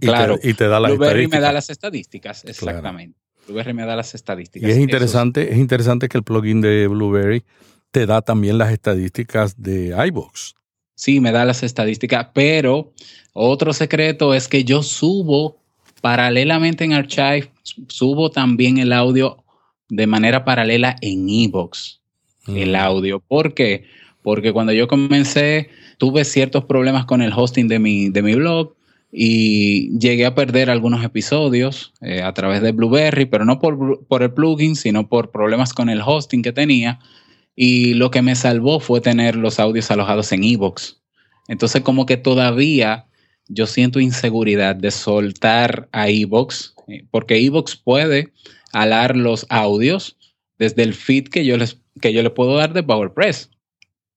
Claro, 0.00 0.38
y 0.42 0.54
te, 0.54 0.68
da 0.68 0.80
las 0.80 0.92
Blueberry 0.92 1.28
me 1.28 1.40
da 1.40 1.52
las 1.52 1.70
estadísticas, 1.70 2.44
exactamente. 2.44 3.18
Blueberry 3.46 3.74
me 3.74 3.84
da 3.84 3.96
las 3.96 4.14
estadísticas. 4.14 4.68
Y 4.68 4.72
es 4.72 4.78
interesante, 4.78 5.52
es 5.52 5.58
interesante 5.58 6.08
que 6.08 6.18
el 6.18 6.24
plugin 6.24 6.60
de 6.60 6.86
Blueberry 6.86 7.44
te 7.90 8.06
da 8.06 8.22
también 8.22 8.58
las 8.58 8.72
estadísticas 8.72 9.60
de 9.60 9.94
iBox 10.06 10.54
sí 11.00 11.18
me 11.18 11.32
da 11.32 11.46
las 11.46 11.62
estadísticas, 11.62 12.28
pero 12.34 12.92
otro 13.32 13.72
secreto 13.72 14.34
es 14.34 14.48
que 14.48 14.64
yo 14.64 14.82
subo 14.82 15.56
paralelamente 16.02 16.84
en 16.84 16.92
Archive, 16.92 17.50
subo 17.88 18.30
también 18.30 18.76
el 18.76 18.92
audio 18.92 19.42
de 19.88 20.06
manera 20.06 20.44
paralela 20.44 20.96
en 21.00 21.26
Evox, 21.30 22.00
el 22.48 22.72
mm. 22.72 22.76
audio. 22.76 23.20
¿Por 23.20 23.54
qué? 23.54 23.84
Porque 24.20 24.52
cuando 24.52 24.74
yo 24.74 24.88
comencé, 24.88 25.70
tuve 25.96 26.26
ciertos 26.26 26.66
problemas 26.66 27.06
con 27.06 27.22
el 27.22 27.32
hosting 27.34 27.66
de 27.66 27.78
mi, 27.78 28.10
de 28.10 28.22
mi 28.22 28.34
blog 28.34 28.74
y 29.12 29.96
llegué 29.98 30.26
a 30.26 30.34
perder 30.34 30.70
algunos 30.70 31.04
episodios 31.04 31.92
eh, 32.00 32.22
a 32.22 32.32
través 32.32 32.62
de 32.62 32.72
Blueberry, 32.72 33.26
pero 33.26 33.44
no 33.44 33.58
por, 33.58 34.06
por 34.06 34.22
el 34.22 34.32
plugin, 34.32 34.76
sino 34.76 35.08
por 35.08 35.30
problemas 35.30 35.72
con 35.72 35.88
el 35.88 36.02
hosting 36.04 36.42
que 36.42 36.52
tenía. 36.52 37.00
Y 37.56 37.94
lo 37.94 38.10
que 38.10 38.22
me 38.22 38.36
salvó 38.36 38.80
fue 38.80 39.00
tener 39.00 39.36
los 39.36 39.58
audios 39.58 39.90
alojados 39.90 40.30
en 40.32 40.44
Evox. 40.44 41.00
Entonces, 41.48 41.82
como 41.82 42.06
que 42.06 42.16
todavía 42.16 43.06
yo 43.48 43.66
siento 43.66 43.98
inseguridad 43.98 44.76
de 44.76 44.92
soltar 44.92 45.88
a 45.92 46.08
Evox, 46.08 46.74
eh, 46.86 47.04
porque 47.10 47.44
Evox 47.44 47.76
puede 47.76 48.32
alar 48.72 49.16
los 49.16 49.44
audios 49.48 50.16
desde 50.58 50.84
el 50.84 50.94
feed 50.94 51.28
que 51.28 51.44
yo 51.44 51.56
les 51.56 51.78
que 52.00 52.12
yo 52.12 52.22
le 52.22 52.30
puedo 52.30 52.56
dar 52.56 52.72
de 52.72 52.82
PowerPress. 52.82 53.50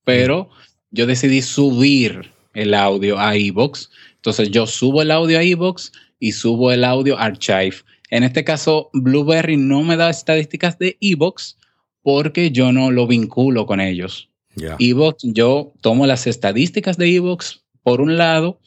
Pero 0.04 0.48
yo 0.90 1.06
decidí 1.06 1.42
subir 1.42 2.30
el 2.54 2.72
audio 2.74 3.18
a 3.18 3.34
Evox. 3.36 3.90
Entonces 4.24 4.50
yo 4.50 4.66
subo 4.66 5.02
el 5.02 5.10
audio 5.10 5.38
a 5.38 5.42
Evox 5.42 5.92
y 6.18 6.32
subo 6.32 6.72
el 6.72 6.82
audio 6.82 7.18
a 7.18 7.24
Archive. 7.24 7.76
En 8.08 8.24
este 8.24 8.42
caso, 8.42 8.88
Blueberry 8.94 9.58
no 9.58 9.82
me 9.82 9.98
da 9.98 10.08
estadísticas 10.08 10.78
de 10.78 10.96
Evox, 11.02 11.58
porque 12.02 12.50
yo 12.50 12.72
no 12.72 12.90
lo 12.90 13.06
vinculo 13.06 13.66
con 13.66 13.82
ellos. 13.82 14.30
Evox, 14.78 15.24
yo 15.24 15.74
tomo 15.82 16.06
las 16.06 16.26
estadísticas 16.26 16.96
de 16.96 17.14
Evox 17.14 17.64
por 17.82 18.00
un 18.00 18.16
lado 18.16 18.60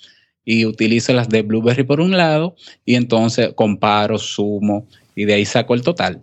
y 0.45 0.63
utilizo 0.65 1.11
las 1.13 1.27
de 1.27 1.41
Blueberry 1.41 1.83
por 1.83 2.01
un 2.01 2.15
lado 2.15 2.55
y 2.85 2.93
entonces 2.93 3.53
comparo, 3.55 4.19
sumo 4.19 4.85
y 5.15 5.25
de 5.25 5.33
ahí 5.33 5.45
saco 5.45 5.73
el 5.73 5.81
total. 5.81 6.21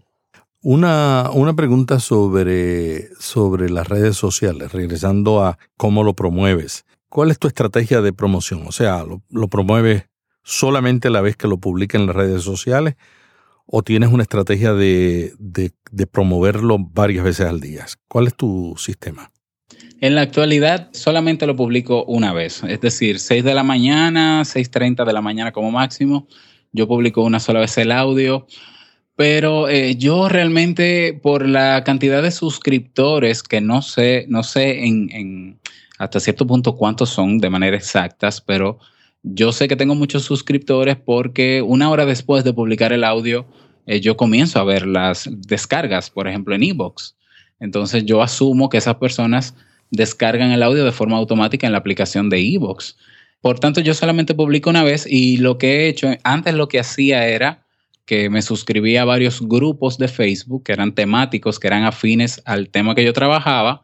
Una, 0.63 1.29
una 1.35 1.57
pregunta 1.57 1.99
sobre, 1.99 3.13
sobre 3.19 3.69
las 3.69 3.89
redes 3.89 4.17
sociales, 4.17 4.71
regresando 4.71 5.45
a 5.45 5.59
cómo 5.77 6.05
lo 6.05 6.15
promueves. 6.15 6.85
¿Cuál 7.15 7.31
es 7.31 7.39
tu 7.39 7.47
estrategia 7.47 8.01
de 8.01 8.13
promoción? 8.13 8.65
O 8.67 8.73
sea, 8.73 9.05
¿lo, 9.05 9.23
lo 9.31 9.47
promueves 9.47 10.07
solamente 10.43 11.11
la 11.11 11.21
vez 11.21 11.37
que 11.37 11.47
lo 11.47 11.59
publica 11.59 11.97
en 11.97 12.07
las 12.07 12.17
redes 12.17 12.43
sociales 12.43 12.97
o 13.67 13.85
tienes 13.85 14.09
una 14.11 14.25
estrategia 14.25 14.75
de, 14.75 15.33
promoverlo 16.11 16.77
varias 16.77 17.23
veces 17.23 17.47
al 17.47 17.61
día? 17.61 17.87
¿Cuál 18.09 18.27
es 18.27 18.35
tu 18.35 18.75
sistema? 18.79 19.31
En 20.01 20.17
la 20.17 20.23
actualidad 20.23 20.89
solamente 20.91 21.47
lo 21.47 21.55
publico 21.55 22.05
una 22.07 22.33
vez, 22.33 22.65
es 22.65 22.81
decir, 22.81 23.21
6 23.21 23.45
de 23.45 23.55
la 23.55 23.63
mañana, 23.63 24.43
6.30 24.43 25.05
de 25.05 25.13
la 25.13 25.21
mañana 25.21 25.53
como 25.53 25.71
máximo. 25.71 26.27
Yo 26.73 26.89
publico 26.89 27.23
una 27.23 27.39
sola 27.39 27.61
vez 27.61 27.79
el 27.79 27.93
audio, 27.93 28.49
pero 29.15 29.69
eh, 29.69 29.95
yo 29.95 30.29
realmente 30.29 31.17
por 31.23 31.49
la 31.49 31.85
cantidad 31.85 32.25
de 32.25 32.33
suscriptores 32.33 33.45
que 33.45 33.61
no 33.61 33.83
sé, 33.83 34.27
no 34.29 34.43
sé 34.43 34.85
en, 34.85 35.61
hasta 35.99 36.21
cierto 36.21 36.47
punto 36.47 36.77
cuántos 36.77 37.11
son 37.11 37.39
de 37.39 37.51
manera 37.51 37.77
exactas, 37.77 38.41
pero 38.41 38.79
yo 39.23 39.53
sé 39.53 39.69
que 39.69 39.77
tengo 39.77 39.95
muchos 39.95 40.25
suscriptores 40.25 40.97
porque 40.97 41.63
una 41.63 41.91
hora 41.91 42.05
después 42.05 42.45
de 42.45 42.53
publicar 42.53 42.93
el 42.93 43.05
audio, 43.05 43.47
eh, 43.87 44.01
yo 44.01 44.17
comienzo 44.17 44.59
a 44.59 44.65
ver 44.65 44.87
las 44.87 45.29
descargas, 45.31 46.11
por 46.11 46.29
ejemplo, 46.29 46.55
en 46.55 46.63
Evox. 46.63 47.17
Entonces 47.61 48.05
yo 48.05 48.23
asumo 48.23 48.69
que 48.69 48.79
esas 48.79 48.97
personas 48.97 49.55
descargan 49.91 50.51
el 50.51 50.63
audio 50.63 50.85
de 50.85 50.93
forma 50.93 51.17
automática 51.17 51.67
en 51.67 51.73
la 51.73 51.79
aplicación 51.79 52.29
de 52.29 52.41
Evox. 52.41 52.97
Por 53.41 53.61
tanto, 53.61 53.81
yo 53.81 53.95
solamente 53.95 54.35
publico 54.35 54.71
una 54.71 54.83
vez 54.83 55.07
y 55.07 55.37
lo 55.37 55.59
que 55.59 55.77
he 55.77 55.89
hecho, 55.89 56.09
antes 56.25 56.55
lo 56.55 56.69
que 56.69 56.81
hacía 56.81 57.29
era 57.29 57.65
que 58.07 58.29
me 58.29 58.43
suscribía 58.43 59.03
a 59.03 59.07
varios 59.07 59.41
grupos 59.41 59.97
de 59.99 60.09
Facebook 60.09 60.65
que 60.65 60.73
eran 60.73 60.95
temáticos, 60.95 61.59
que 61.59 61.69
eran 61.69 61.85
afines 61.85 62.43
al 62.45 62.69
tema 62.69 62.95
que 62.95 63.05
yo 63.05 63.13
trabajaba 63.13 63.83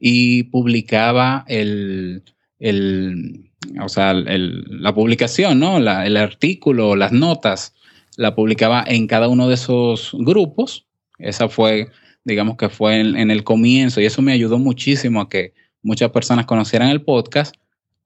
y 0.00 0.44
publicaba 0.44 1.44
el, 1.46 2.24
el, 2.58 3.50
o 3.80 3.88
sea, 3.88 4.14
la 4.14 4.94
publicación, 4.94 5.60
¿no? 5.60 5.76
el 5.76 6.16
artículo, 6.16 6.96
las 6.96 7.12
notas, 7.12 7.74
la 8.16 8.34
publicaba 8.34 8.82
en 8.86 9.06
cada 9.06 9.28
uno 9.28 9.46
de 9.46 9.54
esos 9.54 10.10
grupos. 10.18 10.86
Esa 11.18 11.50
fue, 11.50 11.88
digamos 12.24 12.56
que 12.56 12.70
fue 12.70 13.00
en, 13.00 13.30
el 13.30 13.44
comienzo 13.44 14.00
y 14.00 14.06
eso 14.06 14.22
me 14.22 14.32
ayudó 14.32 14.58
muchísimo 14.58 15.20
a 15.20 15.28
que 15.28 15.52
muchas 15.82 16.10
personas 16.10 16.46
conocieran 16.46 16.88
el 16.88 17.02
podcast. 17.02 17.54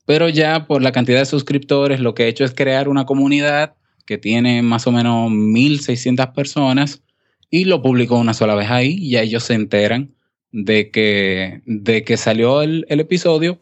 Pero 0.05 0.29
ya 0.29 0.67
por 0.67 0.83
la 0.83 0.93
cantidad 0.93 1.21
de 1.21 1.27
suscriptores, 1.27 2.01
lo 2.01 2.15
que 2.15 2.25
he 2.25 2.29
hecho 2.29 2.45
es 2.45 2.53
crear 2.53 2.89
una 2.89 3.07
comunidad 3.07 3.75
que 4.05 4.19
tiene 4.19 4.61
más 4.63 4.87
o 4.87 4.93
menos 4.93 5.31
1.600 5.31 6.35
personas 6.35 7.03
y 7.51 7.65
lo 7.65 7.81
publico 7.81 8.19
una 8.19 8.35
sola 8.35 8.55
vez 8.55 8.71
ahí 8.71 8.99
y 9.01 9.17
ellos 9.17 9.45
se 9.45 9.55
enteran 9.55 10.14
de 10.55 10.91
que, 10.91 11.63
de 11.67 12.05
que 12.05 12.17
salió 12.17 12.63
el, 12.63 12.87
el 12.89 13.01
episodio 13.01 13.61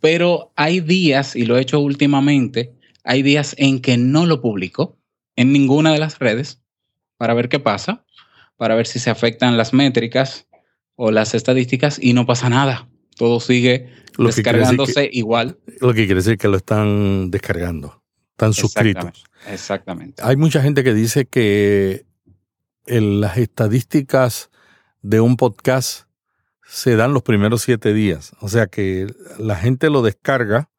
pero 0.00 0.52
hay 0.56 0.80
días, 0.80 1.36
y 1.36 1.44
lo 1.44 1.56
he 1.56 1.60
hecho 1.60 1.78
últimamente, 1.78 2.74
hay 3.04 3.22
días 3.22 3.54
en 3.58 3.80
que 3.80 3.96
no 3.96 4.26
lo 4.26 4.40
publico 4.40 4.98
en 5.36 5.52
ninguna 5.52 5.92
de 5.92 5.98
las 5.98 6.18
redes 6.18 6.62
para 7.16 7.34
ver 7.34 7.48
qué 7.48 7.60
pasa, 7.60 8.04
para 8.56 8.74
ver 8.74 8.86
si 8.86 8.98
se 8.98 9.10
afectan 9.10 9.56
las 9.56 9.72
métricas 9.72 10.48
o 10.96 11.10
las 11.10 11.34
estadísticas 11.34 11.98
y 12.02 12.14
no 12.14 12.26
pasa 12.26 12.48
nada. 12.48 12.88
Todo 13.16 13.40
sigue 13.40 13.90
descargándose 14.18 15.08
igual. 15.12 15.58
Lo 15.80 15.88
que 15.88 16.06
quiere 16.06 16.16
decir 16.16 16.38
que 16.38 16.48
lo 16.48 16.56
están 16.56 17.30
descargando, 17.30 18.02
están 18.32 18.54
suscritos. 18.54 19.24
Exactamente. 19.50 20.22
Hay 20.24 20.36
mucha 20.36 20.62
gente 20.62 20.82
que 20.82 20.94
dice 20.94 21.26
que 21.26 22.06
en 22.86 23.20
las 23.20 23.36
estadísticas 23.36 24.50
de 25.02 25.20
un 25.20 25.36
podcast 25.36 26.09
se 26.70 26.94
dan 26.94 27.12
los 27.12 27.24
primeros 27.24 27.62
siete 27.62 27.92
días. 27.92 28.32
O 28.38 28.48
sea 28.48 28.68
que 28.68 29.12
la 29.38 29.56
gente 29.56 29.90
lo 29.90 30.02
descarga, 30.02 30.70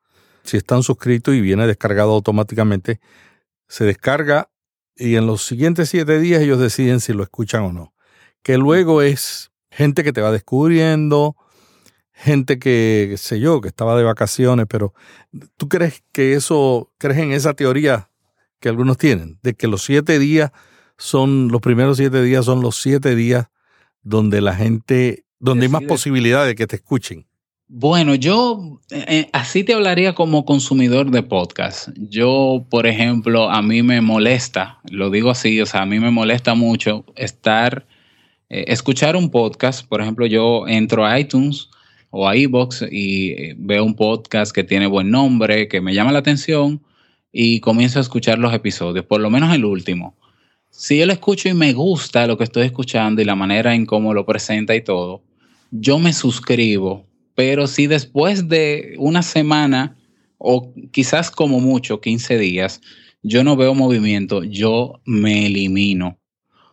si 0.42 0.56
están 0.56 0.84
suscritos 0.84 1.36
y 1.36 1.42
viene 1.42 1.68
descargado 1.68 2.14
automáticamente, 2.14 3.02
se 3.68 3.84
descarga 3.84 4.50
y 4.96 5.18
en 5.18 5.28
los 5.28 5.44
siguientes 5.44 5.90
siete 5.90 6.20
días 6.20 6.42
ellos 6.42 6.60
deciden 6.60 7.02
si 7.02 7.12
lo 7.12 7.24
escuchan 7.24 7.64
o 7.64 7.74
no. 7.74 7.94
Que 8.42 8.58
luego 8.58 9.02
es 9.02 9.52
gente 9.70 10.06
que 10.06 10.14
te 10.14 10.22
va 10.22 10.32
descubriendo, 10.32 11.36
gente 12.14 12.58
que, 12.58 13.08
qué 13.12 13.18
sé 13.18 13.42
yo, 13.42 13.60
que 13.60 13.68
estaba 13.68 13.98
de 13.98 14.04
vacaciones, 14.04 14.68
pero 14.70 14.94
¿tú 15.58 15.68
crees 15.68 16.04
que 16.14 16.36
eso, 16.36 16.90
crees 17.00 17.20
en 17.20 17.34
esa 17.34 17.54
teoría 17.54 18.10
que 18.62 18.70
algunos 18.70 18.98
tienen, 18.98 19.40
de 19.44 19.56
que 19.56 19.68
los 19.68 19.84
siete 19.84 20.20
días 20.20 20.52
son, 20.98 21.50
los 21.50 21.60
primeros 21.60 21.98
siete 21.98 22.22
días 22.22 22.46
son 22.46 22.62
los 22.62 22.78
siete 22.82 23.14
días 23.14 23.48
donde 24.04 24.40
la 24.40 24.56
gente 24.56 25.26
donde 25.42 25.66
hay 25.66 25.72
más 25.72 25.84
posibilidad 25.84 26.46
de 26.46 26.56
que 26.56 26.68
te 26.68 26.78
escuchen. 26.78 27.26
Bueno, 27.74 28.16
yo 28.16 28.82
eh, 28.92 29.06
eh, 29.08 29.30
así 29.32 29.64
te 29.64 29.74
hablaría 29.74 30.14
como 30.14 30.44
consumidor 30.44 31.10
de 31.10 31.24
podcast. 31.24 31.88
Yo, 31.96 32.66
por 32.70 32.86
ejemplo, 32.86 33.50
a 33.50 33.62
mí 33.62 33.82
me 33.82 34.02
molesta, 34.02 34.80
lo 34.90 35.10
digo 35.10 35.30
así, 35.30 35.62
o 35.62 35.66
sea, 35.66 35.84
a 35.84 35.86
mí 35.86 35.98
me 35.98 36.12
molesta 36.12 36.54
mucho 36.54 37.06
estar, 37.16 37.88
eh, 38.50 38.66
escuchar 38.68 39.16
un 39.16 39.32
podcast. 39.32 39.88
Por 39.88 40.02
ejemplo, 40.02 40.26
yo 40.26 40.68
entro 40.68 41.06
a 41.06 41.18
iTunes 41.18 41.70
o 42.10 42.28
a 42.28 42.36
iBox 42.36 42.84
y 42.92 43.54
veo 43.54 43.86
un 43.86 43.96
podcast 43.96 44.54
que 44.54 44.66
tiene 44.66 44.88
buen 44.88 45.10
nombre, 45.10 45.70
que 45.70 45.80
me 45.80 45.94
llama 45.94 46.12
la 46.12 46.20
atención 46.20 46.82
y 47.32 47.62
comienzo 47.62 48.00
a 48.00 48.02
escuchar 48.02 48.38
los 48.38 48.54
episodios, 48.54 49.06
por 49.06 49.22
lo 49.22 49.30
menos 49.30 49.56
el 49.56 49.64
último. 49.64 50.18
Si 50.70 50.98
yo 50.98 51.06
lo 51.06 51.14
escucho 51.14 51.48
y 51.48 51.54
me 51.54 51.72
gusta 51.72 52.28
lo 52.28 52.38
que 52.38 52.44
estoy 52.44 52.64
escuchando 52.64 53.22
y 53.22 53.26
la 53.26 53.36
manera 53.36 53.74
en 53.74 53.86
cómo 53.86 54.14
lo 54.14 54.26
presenta 54.26 54.76
y 54.76 54.82
todo, 54.82 55.22
yo 55.72 55.98
me 56.00 56.14
suscribo. 56.14 57.08
Pero 57.34 57.66
si 57.66 57.88
después 57.88 58.48
de 58.48 58.96
una 58.98 59.24
semana 59.24 59.98
o 60.38 60.74
quizás 60.92 61.32
como 61.32 61.60
mucho 61.60 62.02
15 62.02 62.38
días, 62.38 62.82
yo 63.24 63.44
no 63.44 63.56
veo 63.56 63.74
movimiento, 63.74 64.44
yo 64.44 65.02
me 65.06 65.48
elimino. 65.48 66.20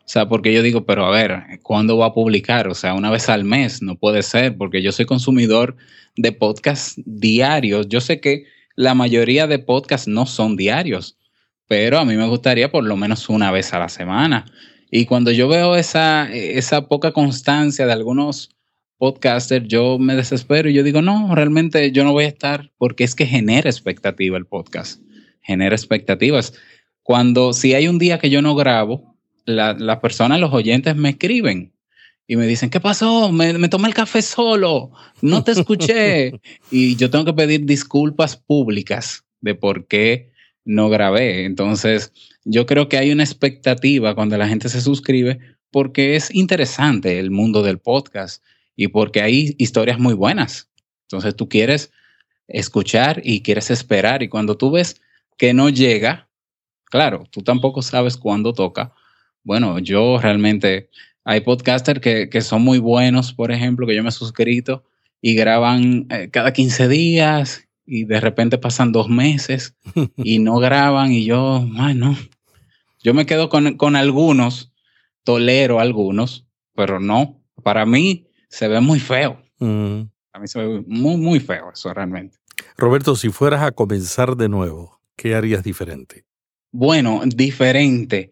O 0.09 0.11
sea, 0.11 0.29
porque 0.29 0.55
yo 0.55 0.63
digo, 0.63 0.87
pero 0.87 1.05
a 1.05 1.11
ver, 1.11 1.61
¿cuándo 1.63 1.99
va 1.99 2.07
a 2.07 2.15
publicar? 2.15 2.67
O 2.69 2.75
sea, 2.75 2.95
una 2.95 3.11
vez 3.11 3.29
al 3.29 3.45
mes, 3.45 3.83
no 3.83 3.97
puede 3.97 4.23
ser, 4.23 4.57
porque 4.57 4.83
yo 4.83 4.91
soy 4.91 5.05
consumidor 5.05 5.77
de 6.17 6.33
podcasts 6.33 6.95
diarios. 7.05 7.89
Yo 7.89 8.01
sé 8.01 8.19
que 8.19 8.45
la 8.75 8.95
mayoría 8.95 9.47
de 9.47 9.59
podcasts 9.59 10.09
no 10.09 10.25
son 10.25 10.57
diarios, 10.57 11.19
pero 11.67 11.99
a 11.99 12.07
mí 12.07 12.17
me 12.17 12.27
gustaría 12.27 12.71
por 12.71 12.85
lo 12.85 12.97
menos 12.97 13.29
una 13.29 13.51
vez 13.51 13.75
a 13.75 13.79
la 13.79 13.91
semana. 13.91 14.47
Y 14.91 15.05
cuando 15.05 15.31
yo 15.31 15.47
veo 15.47 15.77
esa, 15.77 16.33
esa 16.33 16.89
poca 16.89 17.13
constancia 17.13 17.85
de 17.85 17.93
algunos 17.93 18.49
podcasters, 18.99 19.67
yo 19.69 19.99
me 19.99 20.17
desespero 20.17 20.69
y 20.69 20.75
yo 20.75 20.83
digo, 20.83 21.03
no, 21.03 21.35
realmente 21.35 21.93
yo 21.93 22.05
no 22.05 22.13
voy 22.13 22.25
a 22.25 22.29
estar 22.29 22.71
porque 22.77 23.05
es 23.05 23.15
que 23.15 23.27
genera 23.27 23.71
expectativa 23.71 24.37
el 24.37 24.47
podcast, 24.47 25.01
genera 25.41 25.75
expectativas. 25.75 26.55
Cuando 27.03 27.53
si 27.53 27.75
hay 27.75 27.89
un 27.89 27.99
día 27.99 28.19
que 28.19 28.29
yo 28.29 28.43
no 28.43 28.55
grabo, 28.55 29.17
las 29.47 29.99
personas, 30.01 30.41
los 30.41 30.53
oyentes 30.53 30.95
me 30.95 31.11
escriben 31.11 31.73
y 32.27 32.37
me 32.37 32.47
dicen, 32.47 32.69
¿qué 32.69 32.81
pasó? 32.81 33.33
Me, 33.33 33.55
me, 33.55 33.71
tomé 33.71 33.89
el 33.89 33.95
café 33.95 34.21
solo, 34.21 34.91
no 35.23 35.43
te 35.43 35.53
escuché. 35.53 36.39
y 36.71 36.97
yo 36.97 37.09
tengo 37.09 37.25
que 37.25 37.33
pedir 37.33 37.65
disculpas 37.65 38.37
públicas 38.37 39.25
de 39.41 39.55
por 39.55 39.87
qué 39.87 40.33
no 40.67 40.91
grabé. 40.91 41.47
Entonces, 41.47 42.13
yo 42.45 42.67
creo 42.67 42.91
que 42.91 42.99
hay 42.99 43.11
una 43.11 43.25
expectativa 43.25 44.15
cuando 44.15 44.37
la 44.37 44.49
gente 44.49 44.69
se 44.69 44.83
suscribe 44.83 45.39
porque 45.71 46.17
es 46.17 46.35
interesante 46.35 47.19
el 47.19 47.31
mundo 47.31 47.63
del 47.63 47.79
podcast 47.79 48.45
y 48.79 48.87
porque 48.87 49.21
hay 49.21 49.57
historias 49.59 49.99
muy 49.99 50.15
buenas. 50.15 50.71
Entonces, 51.03 51.35
tú 51.35 51.49
quieres 51.49 51.91
escuchar 52.47 53.21
y 53.25 53.43
quieres 53.43 53.73
esperar 53.73 54.23
y 54.23 54.29
cuando 54.29 54.57
tú 54.57 54.71
ves 54.71 55.03
que 55.37 55.53
no 55.53 55.69
llega, 55.69 56.29
claro, 56.85 57.25
tú 57.29 57.43
tampoco 57.43 57.83
sabes 57.83 58.17
cuándo 58.17 58.53
toca, 58.53 58.95
bueno, 59.43 59.81
yo 59.81 60.19
realmente, 60.21 60.91
hay 61.25 61.41
podcasters 61.41 62.01
que, 62.01 62.41
son 62.41 62.63
muy 62.63 62.79
buenos, 62.79 63.33
por 63.33 63.51
ejemplo, 63.51 63.85
que 63.85 63.97
yo 63.97 64.03
me 64.05 64.11
he 64.11 64.13
suscrito 64.13 64.85
y 65.21 65.35
graban 65.35 66.07
eh, 66.11 66.29
cada 66.31 66.53
15 66.53 66.87
días 66.87 67.65
y 67.85 68.05
de 68.05 68.21
repente 68.21 68.59
pasan 68.59 68.93
dos 68.93 69.09
meses 69.09 69.75
y 70.19 70.39
no 70.39 70.59
graban 70.59 71.11
y 71.11 71.25
yo, 71.25 71.67
bueno, 71.73 72.17
yo 73.03 73.13
me 73.13 73.27
quedo 73.27 73.49
con, 73.49 73.97
algunos, 73.97 74.71
tolero 75.25 75.81
algunos, 75.81 76.47
pero 76.77 77.01
no, 77.01 77.43
para 77.65 77.85
mí 77.85 78.28
se 78.49 78.69
ve 78.69 78.81
muy 78.81 79.01
feo. 79.01 79.41
Mm. 79.59 80.03
A 80.33 80.39
mí 80.39 80.49
se 80.49 80.59
ve 80.59 80.85
muy, 80.87 81.17
muy 81.17 81.41
feo 81.41 81.71
eso 81.73 81.93
realmente. 81.93 82.37
Roberto, 82.77 83.17
si 83.17 83.31
fueras 83.31 83.63
a 83.63 83.73
comenzar 83.73 84.37
de 84.37 84.49
nuevo, 84.49 85.01
¿qué 85.17 85.35
harías 85.35 85.63
diferente? 85.63 86.25
Bueno, 86.71 87.23
diferente. 87.25 88.31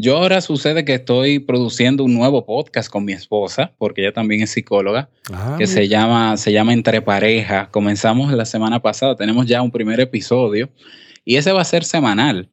Yo 0.00 0.16
ahora 0.16 0.40
sucede 0.40 0.84
que 0.84 0.94
estoy 0.94 1.40
produciendo 1.40 2.04
un 2.04 2.14
nuevo 2.14 2.46
podcast 2.46 2.88
con 2.88 3.04
mi 3.04 3.12
esposa, 3.12 3.74
porque 3.78 4.02
ella 4.02 4.12
también 4.12 4.42
es 4.42 4.50
psicóloga, 4.50 5.10
ah, 5.32 5.56
que 5.58 5.66
se 5.66 5.88
llama, 5.88 6.36
se 6.36 6.52
llama 6.52 6.72
Entre 6.72 7.02
Pareja. 7.02 7.68
Comenzamos 7.72 8.32
la 8.32 8.44
semana 8.44 8.80
pasada, 8.80 9.16
tenemos 9.16 9.46
ya 9.46 9.60
un 9.60 9.72
primer 9.72 9.98
episodio 9.98 10.70
y 11.24 11.34
ese 11.34 11.50
va 11.50 11.62
a 11.62 11.64
ser 11.64 11.84
semanal. 11.84 12.52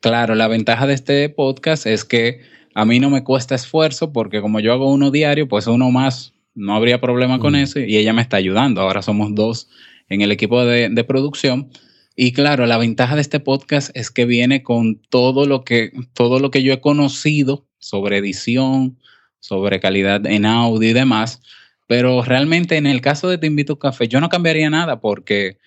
Claro, 0.00 0.34
la 0.34 0.48
ventaja 0.48 0.86
de 0.86 0.94
este 0.94 1.28
podcast 1.28 1.86
es 1.86 2.04
que 2.04 2.40
a 2.74 2.86
mí 2.86 2.98
no 2.98 3.10
me 3.10 3.24
cuesta 3.24 3.54
esfuerzo 3.54 4.12
porque 4.12 4.40
como 4.40 4.60
yo 4.60 4.72
hago 4.72 4.90
uno 4.90 5.10
diario, 5.10 5.48
pues 5.48 5.66
uno 5.66 5.90
más, 5.90 6.32
no 6.56 6.74
habría 6.74 7.00
problema 7.00 7.38
con 7.38 7.52
mm. 7.52 7.56
eso 7.56 7.78
y 7.78 7.96
ella 7.96 8.12
me 8.12 8.22
está 8.22 8.38
ayudando. 8.38 8.80
Ahora 8.80 9.02
somos 9.02 9.34
dos 9.34 9.68
en 10.08 10.22
el 10.22 10.32
equipo 10.32 10.64
de, 10.64 10.88
de 10.88 11.04
producción 11.04 11.70
y 12.18 12.32
claro, 12.32 12.64
la 12.64 12.78
ventaja 12.78 13.14
de 13.14 13.20
este 13.20 13.40
podcast 13.40 13.90
es 13.94 14.10
que 14.10 14.24
viene 14.24 14.62
con 14.62 15.02
todo 15.10 15.44
lo 15.44 15.64
que, 15.64 15.92
todo 16.14 16.40
lo 16.40 16.50
que 16.50 16.62
yo 16.62 16.72
he 16.72 16.80
conocido 16.80 17.68
sobre 17.78 18.16
edición, 18.16 18.98
sobre 19.38 19.80
calidad 19.80 20.24
en 20.24 20.46
audio 20.46 20.88
y 20.88 20.94
demás. 20.94 21.42
Pero 21.86 22.22
realmente 22.22 22.78
en 22.78 22.86
el 22.86 23.02
caso 23.02 23.28
de 23.28 23.36
Te 23.36 23.46
Invito 23.46 23.74
a 23.74 23.78
Café, 23.78 24.08
yo 24.08 24.18
no 24.20 24.30
cambiaría 24.30 24.70
nada 24.70 24.98
porque 24.98 25.58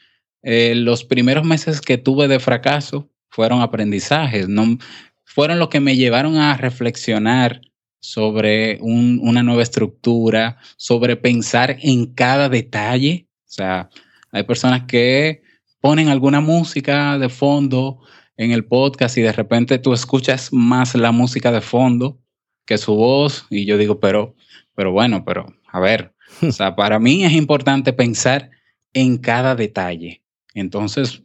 eh, 0.41 0.73
los 0.73 1.03
primeros 1.03 1.45
meses 1.45 1.81
que 1.81 1.99
tuve 1.99 2.27
de 2.27 2.39
fracaso 2.39 3.07
fueron 3.29 3.61
aprendizajes, 3.61 4.49
no, 4.49 4.79
fueron 5.23 5.59
los 5.59 5.69
que 5.69 5.79
me 5.79 5.97
llevaron 5.97 6.37
a 6.37 6.57
reflexionar 6.57 7.61
sobre 7.99 8.79
una 8.81 9.43
nueva 9.43 9.63
estructura, 9.63 10.57
sobre 10.77 11.15
pensar 11.15 11.77
en 11.81 12.13
cada 12.13 12.49
detalle. 12.49 13.27
O 13.39 13.51
sea, 13.51 13.89
hay 14.31 14.43
personas 14.43 14.83
que 14.83 15.41
ponen 15.81 16.09
alguna 16.09 16.41
música 16.41 17.17
de 17.17 17.29
fondo 17.29 17.99
en 18.37 18.51
el 18.51 18.65
podcast 18.65 19.17
y 19.17 19.21
de 19.21 19.33
repente 19.33 19.79
tú 19.79 19.93
escuchas 19.93 20.53
más 20.53 20.95
la 20.95 21.11
música 21.11 21.51
de 21.51 21.61
fondo 21.61 22.19
que 22.65 22.77
su 22.77 22.95
voz 22.95 23.45
y 23.49 23.65
yo 23.65 23.77
digo, 23.77 23.99
pero, 23.99 24.35
pero 24.75 24.91
bueno, 24.91 25.25
pero 25.25 25.47
a 25.71 25.79
ver, 25.79 26.13
o 26.41 26.51
sea, 26.51 26.75
para 26.75 26.99
mí 26.99 27.25
es 27.25 27.33
importante 27.33 27.93
pensar 27.93 28.49
en 28.93 29.17
cada 29.17 29.55
detalle. 29.55 30.23
Entonces, 30.53 31.21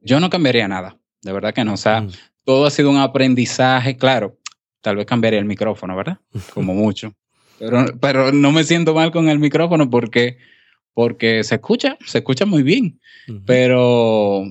yo 0.00 0.20
no 0.20 0.30
cambiaría 0.30 0.68
nada, 0.68 0.98
de 1.22 1.32
verdad 1.32 1.52
que 1.52 1.64
no, 1.64 1.74
o 1.74 1.76
sea, 1.76 2.02
mm. 2.02 2.10
todo 2.44 2.66
ha 2.66 2.70
sido 2.70 2.90
un 2.90 2.98
aprendizaje, 2.98 3.96
claro, 3.96 4.38
tal 4.84 4.96
vez 4.96 5.06
cambiaría 5.06 5.40
el 5.40 5.46
micrófono, 5.46 5.96
¿verdad? 5.96 6.18
Como 6.54 6.74
mucho. 6.74 7.14
Pero, 7.58 7.86
pero 8.00 8.32
no 8.32 8.52
me 8.52 8.64
siento 8.64 8.94
mal 8.94 9.10
con 9.10 9.28
el 9.28 9.38
micrófono 9.38 9.88
porque 9.88 10.36
porque 10.92 11.42
se 11.42 11.56
escucha, 11.56 11.98
se 12.06 12.18
escucha 12.18 12.46
muy 12.46 12.62
bien, 12.62 13.00
pero, 13.44 14.44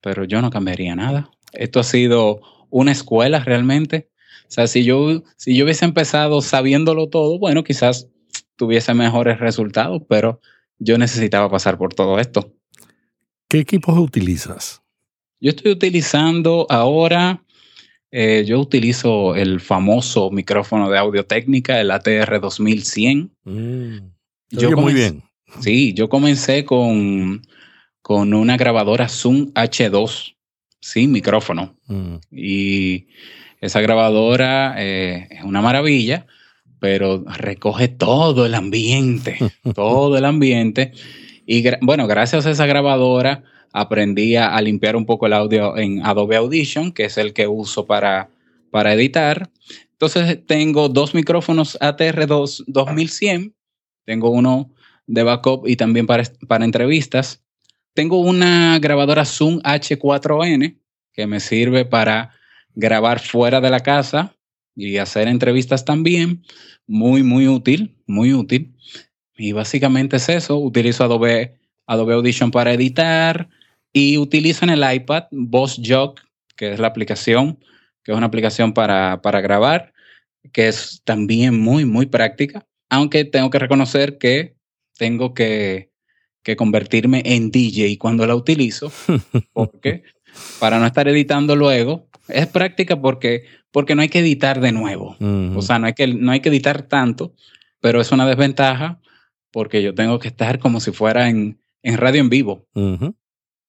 pero 0.00 0.24
yo 0.24 0.40
no 0.40 0.48
cambiaría 0.48 0.94
nada. 0.94 1.28
Esto 1.52 1.80
ha 1.80 1.84
sido 1.84 2.40
una 2.70 2.92
escuela 2.92 3.40
realmente. 3.40 4.08
O 4.42 4.50
sea, 4.50 4.68
si 4.68 4.84
yo, 4.84 5.24
si 5.36 5.56
yo 5.56 5.64
hubiese 5.64 5.84
empezado 5.84 6.40
sabiéndolo 6.40 7.08
todo, 7.08 7.38
bueno, 7.40 7.64
quizás 7.64 8.08
tuviese 8.54 8.94
mejores 8.94 9.40
resultados, 9.40 10.02
pero 10.08 10.40
yo 10.78 10.98
necesitaba 10.98 11.50
pasar 11.50 11.76
por 11.78 11.92
todo 11.94 12.20
esto. 12.20 12.52
¿Qué 13.48 13.58
equipos 13.58 13.98
utilizas? 13.98 14.82
Yo 15.40 15.50
estoy 15.50 15.72
utilizando 15.72 16.66
ahora, 16.70 17.42
eh, 18.10 18.44
yo 18.46 18.58
utilizo 18.60 19.34
el 19.34 19.60
famoso 19.60 20.30
micrófono 20.30 20.88
de 20.90 20.98
audio 20.98 21.26
técnica, 21.26 21.80
el 21.80 21.90
ATR 21.90 22.40
2100. 22.40 23.30
Mm, 23.44 23.96
yo 24.50 24.70
muy 24.76 24.94
bien. 24.94 25.22
Sí, 25.60 25.92
yo 25.94 26.08
comencé 26.08 26.64
con, 26.64 27.42
con 28.00 28.32
una 28.34 28.56
grabadora 28.56 29.08
Zoom 29.08 29.52
H2 29.54 30.36
sin 30.80 31.12
micrófono. 31.12 31.76
Mm. 31.86 32.16
Y 32.32 33.08
esa 33.60 33.80
grabadora 33.80 34.74
eh, 34.78 35.28
es 35.30 35.44
una 35.44 35.60
maravilla, 35.60 36.26
pero 36.80 37.24
recoge 37.26 37.88
todo 37.88 38.46
el 38.46 38.54
ambiente, 38.54 39.38
todo 39.74 40.16
el 40.16 40.24
ambiente. 40.24 40.92
Y 41.44 41.64
bueno, 41.82 42.06
gracias 42.06 42.46
a 42.46 42.50
esa 42.50 42.66
grabadora 42.66 43.44
aprendí 43.72 44.36
a, 44.36 44.60
limpiar 44.60 44.96
un 44.96 45.06
poco 45.06 45.26
el 45.26 45.32
audio 45.32 45.76
en 45.76 46.04
Adobe 46.04 46.36
Audition, 46.36 46.92
que 46.92 47.04
es 47.04 47.18
el 47.18 47.32
que 47.32 47.46
uso 47.46 47.86
para, 47.86 48.30
para 48.70 48.92
editar. 48.92 49.50
Entonces 49.92 50.44
tengo 50.46 50.88
dos 50.88 51.14
micrófonos 51.14 51.78
ATR2 51.80 52.64
2100, 52.66 53.54
tengo 54.04 54.30
uno 54.30 54.70
de 55.06 55.22
backup 55.22 55.66
y 55.66 55.76
también 55.76 56.06
para, 56.06 56.22
para 56.46 56.64
entrevistas. 56.64 57.42
Tengo 57.94 58.20
una 58.20 58.78
grabadora 58.78 59.24
Zoom 59.24 59.60
H4n 59.62 60.78
que 61.12 61.26
me 61.26 61.40
sirve 61.40 61.84
para 61.84 62.32
grabar 62.74 63.18
fuera 63.18 63.60
de 63.60 63.70
la 63.70 63.80
casa 63.80 64.34
y 64.76 64.98
hacer 64.98 65.26
entrevistas 65.26 65.84
también. 65.84 66.44
Muy, 66.86 67.22
muy 67.22 67.48
útil, 67.48 67.96
muy 68.06 68.32
útil. 68.32 68.74
Y 69.36 69.52
básicamente 69.52 70.16
es 70.16 70.28
eso. 70.28 70.58
Utilizo 70.58 71.04
Adobe, 71.04 71.58
Adobe 71.86 72.14
Audition 72.14 72.50
para 72.50 72.72
editar 72.72 73.48
y 73.92 74.18
utilizo 74.18 74.64
en 74.64 74.70
el 74.70 74.94
iPad 74.94 75.24
Boss 75.30 75.80
Jog, 75.84 76.16
que 76.56 76.72
es 76.72 76.78
la 76.78 76.88
aplicación, 76.88 77.58
que 78.02 78.12
es 78.12 78.18
una 78.18 78.26
aplicación 78.26 78.72
para, 78.72 79.20
para 79.22 79.40
grabar, 79.40 79.92
que 80.52 80.68
es 80.68 81.02
también 81.04 81.58
muy, 81.58 81.84
muy 81.84 82.06
práctica. 82.06 82.66
Aunque 82.90 83.24
tengo 83.24 83.50
que 83.50 83.58
reconocer 83.58 84.18
que 84.18 84.56
tengo 84.96 85.34
que, 85.34 85.88
convertirme 86.56 87.22
en 87.26 87.50
DJ 87.50 87.98
cuando 87.98 88.26
la 88.26 88.34
utilizo, 88.34 88.90
porque 89.52 90.02
para 90.58 90.78
no 90.78 90.86
estar 90.86 91.06
editando 91.06 91.54
luego, 91.54 92.08
es 92.26 92.46
práctica 92.46 92.98
porque, 92.98 93.44
porque 93.70 93.94
no 93.94 94.00
hay 94.00 94.08
que 94.08 94.20
editar 94.20 94.58
de 94.58 94.72
nuevo. 94.72 95.14
O 95.54 95.60
sea, 95.60 95.78
no 95.78 95.88
hay, 95.88 95.92
que, 95.92 96.06
no 96.06 96.32
hay 96.32 96.40
que 96.40 96.48
editar 96.48 96.84
tanto, 96.84 97.34
pero 97.80 98.00
es 98.00 98.12
una 98.12 98.26
desventaja 98.26 98.98
porque 99.50 99.82
yo 99.82 99.94
tengo 99.94 100.18
que 100.18 100.28
estar 100.28 100.58
como 100.58 100.80
si 100.80 100.90
fuera 100.90 101.28
en, 101.28 101.58
radio 101.82 102.22
en 102.22 102.30
vivo. 102.30 102.66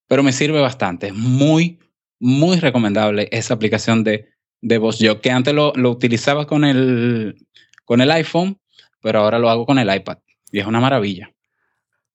Pero 0.10 0.24
me 0.24 0.34
sirve 0.34 0.60
bastante, 0.60 1.08
es 1.08 1.14
muy, 1.14 1.80
muy 2.20 2.60
recomendable 2.60 3.30
esa 3.32 3.54
aplicación 3.54 4.04
de, 4.04 4.28
de 4.60 4.78
voz. 4.80 4.98
Yo 4.98 5.22
que 5.22 5.30
antes 5.30 5.54
lo, 5.54 5.72
lo 5.76 5.92
utilizaba 5.92 6.48
con 6.48 6.66
el, 6.66 7.48
con 7.86 8.02
el 8.02 8.12
iPhone, 8.12 8.60
pero 9.02 9.20
ahora 9.20 9.38
lo 9.38 9.50
hago 9.50 9.68
con 9.68 9.78
el 9.78 9.94
iPad 9.94 10.18
y 10.52 10.60
es 10.60 10.66
una 10.66 10.80
maravilla. 10.80 11.32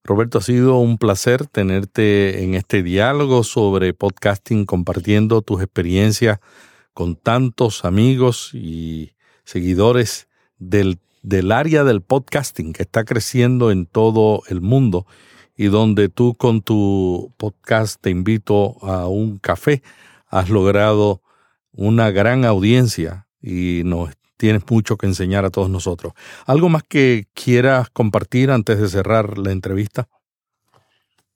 Roberto, 0.03 0.37
ha 0.37 0.41
sido 0.41 0.77
un 0.77 0.97
placer 0.97 1.47
tenerte 1.47 2.43
en 2.43 2.53
este 2.53 2.83
diálogo 2.83 3.43
sobre 3.43 3.93
podcasting, 3.93 4.65
compartiendo 4.65 5.41
tus 5.41 5.63
experiencias 5.63 6.39
con 6.93 7.15
tantos 7.15 7.85
amigos 7.85 8.51
y 8.53 9.13
seguidores 9.45 10.27
del, 10.59 10.99
del 11.23 11.51
área 11.53 11.85
del 11.85 12.01
podcasting 12.01 12.73
que 12.73 12.83
está 12.83 13.05
creciendo 13.05 13.71
en 13.71 13.85
todo 13.85 14.43
el 14.49 14.59
mundo 14.59 15.07
y 15.55 15.65
donde 15.65 16.09
tú 16.09 16.35
con 16.35 16.61
tu 16.61 17.33
podcast 17.37 18.01
te 18.01 18.09
invito 18.09 18.77
a 18.85 19.07
un 19.07 19.37
café 19.37 19.81
has 20.27 20.49
logrado 20.49 21.21
una 21.71 22.11
gran 22.11 22.45
audiencia 22.45 23.27
y 23.41 23.81
nos 23.85 24.11
tienes 24.37 24.63
mucho 24.69 24.97
que 24.97 25.05
enseñar 25.05 25.45
a 25.45 25.49
todos 25.49 25.69
nosotros. 25.69 26.13
¿Algo 26.45 26.69
más 26.69 26.83
que 26.83 27.27
quieras 27.33 27.89
compartir 27.89 28.51
antes 28.51 28.79
de 28.79 28.87
cerrar 28.89 29.37
la 29.37 29.51
entrevista? 29.51 30.07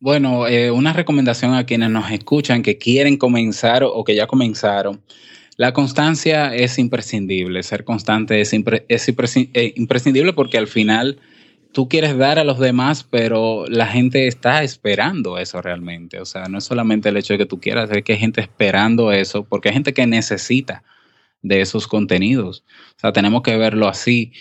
Bueno, 0.01 0.47
eh, 0.47 0.71
una 0.71 0.93
recomendación 0.93 1.53
a 1.53 1.65
quienes 1.65 1.89
nos 1.89 2.09
escuchan 2.11 2.63
que 2.63 2.77
quieren 2.77 3.17
comenzar 3.17 3.83
o 3.83 4.03
que 4.03 4.15
ya 4.15 4.27
comenzaron. 4.27 5.01
La 5.57 5.73
constancia 5.73 6.55
es 6.55 6.79
imprescindible, 6.79 7.63
ser 7.63 7.83
constante 7.83 8.39
es, 8.39 8.53
es 8.53 9.09
eh, 9.09 9.73
imprescindible 9.75 10.31
porque 10.31 10.57
al 10.57 10.67
final 10.67 11.19
tú 11.71 11.87
quieres 11.87 12.17
dar 12.17 12.39
a 12.39 12.43
los 12.43 12.59
demás, 12.59 13.03
pero 13.03 13.65
la 13.67 13.87
gente 13.87 14.27
está 14.27 14.63
esperando 14.63 15.37
eso 15.37 15.61
realmente. 15.61 16.19
O 16.19 16.25
sea, 16.25 16.45
no 16.45 16.57
es 16.57 16.63
solamente 16.63 17.09
el 17.09 17.17
hecho 17.17 17.33
de 17.33 17.39
que 17.39 17.45
tú 17.45 17.59
quieras, 17.59 17.89
es 17.91 18.03
que 18.03 18.13
hay 18.13 18.19
gente 18.19 18.41
esperando 18.41 19.11
eso, 19.11 19.43
porque 19.43 19.69
hay 19.69 19.73
gente 19.73 19.93
que 19.93 20.07
necesita 20.07 20.83
de 21.41 21.61
esos 21.61 21.87
contenidos. 21.87 22.63
O 22.97 22.99
sea, 22.99 23.13
tenemos 23.13 23.43
que 23.43 23.57
verlo 23.57 23.87
así. 23.87 24.33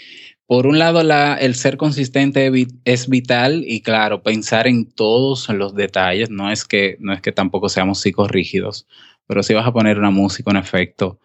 Por 0.46 0.66
un 0.66 0.78
lado, 0.78 1.02
la, 1.02 1.34
el 1.34 1.54
ser 1.54 1.76
consistente 1.76 2.50
es 2.84 3.08
vital 3.08 3.64
y 3.66 3.82
claro, 3.82 4.22
pensar 4.22 4.66
en 4.66 4.86
todos 4.86 5.48
los 5.50 5.74
detalles. 5.74 6.30
No 6.30 6.50
es 6.50 6.64
que, 6.64 6.96
no 7.00 7.12
es 7.12 7.20
que 7.20 7.32
tampoco 7.32 7.68
seamos 7.68 8.00
psicorrígidos, 8.00 8.86
pero 9.26 9.42
si 9.42 9.52
vas 9.54 9.66
a 9.66 9.72
poner 9.72 9.98
una 9.98 10.10
música, 10.10 10.50
un 10.50 10.56
efecto, 10.56 11.20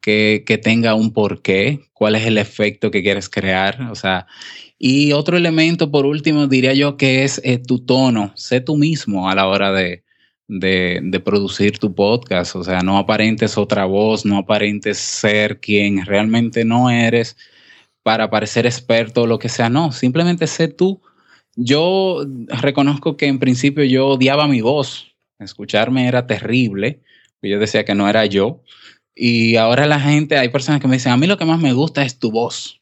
que, 0.00 0.60
tenga 0.62 0.94
un 0.94 1.12
porqué, 1.12 1.80
cuál 1.92 2.14
es 2.14 2.26
el 2.26 2.38
efecto 2.38 2.90
que 2.90 3.02
quieres 3.02 3.28
crear. 3.28 3.90
O 3.90 3.94
sea, 3.94 4.26
y 4.78 5.12
otro 5.12 5.36
elemento, 5.36 5.90
por 5.90 6.06
último, 6.06 6.46
diría 6.46 6.74
yo 6.74 6.96
que 6.96 7.24
es 7.24 7.40
eh, 7.44 7.58
tu 7.58 7.80
tono. 7.80 8.32
Sé 8.36 8.60
tú 8.60 8.76
mismo 8.76 9.28
a 9.28 9.34
la 9.34 9.46
hora 9.46 9.72
de, 9.72 10.04
de, 10.48 11.20
producir 11.24 11.78
tu 11.78 11.94
podcast. 11.94 12.56
O 12.56 12.64
sea, 12.64 12.80
no 12.80 12.98
aparentes 12.98 13.58
otra 13.58 13.84
voz, 13.84 14.24
no 14.24 14.38
aparentes 14.38 14.98
ser 14.98 15.60
quien 15.60 16.04
realmente 16.04 16.64
no 16.64 16.90
eres 16.90 17.36
para 18.02 18.30
parecer 18.30 18.66
experto 18.66 19.22
o 19.22 19.26
lo 19.26 19.38
que 19.38 19.48
sea. 19.48 19.68
No, 19.68 19.92
simplemente 19.92 20.46
sé 20.46 20.68
tú. 20.68 21.02
Yo 21.56 22.24
reconozco 22.48 23.16
que 23.16 23.26
en 23.26 23.38
principio 23.38 23.84
yo 23.84 24.08
odiaba 24.08 24.48
mi 24.48 24.60
voz. 24.60 25.16
Escucharme 25.38 26.08
era 26.08 26.26
terrible. 26.26 27.02
Yo 27.42 27.58
decía 27.58 27.84
que 27.84 27.94
no 27.94 28.08
era 28.08 28.26
yo. 28.26 28.62
Y 29.20 29.56
ahora 29.56 29.86
la 29.86 29.98
gente, 29.98 30.38
hay 30.38 30.48
personas 30.48 30.80
que 30.80 30.86
me 30.86 30.94
dicen, 30.94 31.10
a 31.10 31.16
mí 31.16 31.26
lo 31.26 31.36
que 31.36 31.44
más 31.44 31.58
me 31.58 31.72
gusta 31.72 32.04
es 32.04 32.20
tu 32.20 32.30
voz. 32.30 32.80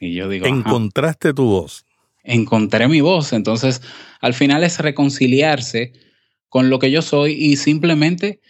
Y 0.00 0.12
yo 0.12 0.28
digo, 0.28 0.44
encontraste 0.46 1.32
tu 1.32 1.44
voz. 1.44 1.86
Encontré 2.24 2.88
mi 2.88 3.00
voz. 3.00 3.32
Entonces, 3.32 3.80
al 4.20 4.34
final 4.34 4.64
es 4.64 4.80
reconciliarse 4.80 5.92
con 6.48 6.68
lo 6.68 6.80
que 6.80 6.90
yo 6.90 7.00
soy 7.00 7.32
y 7.32 7.56
simplemente 7.56 8.40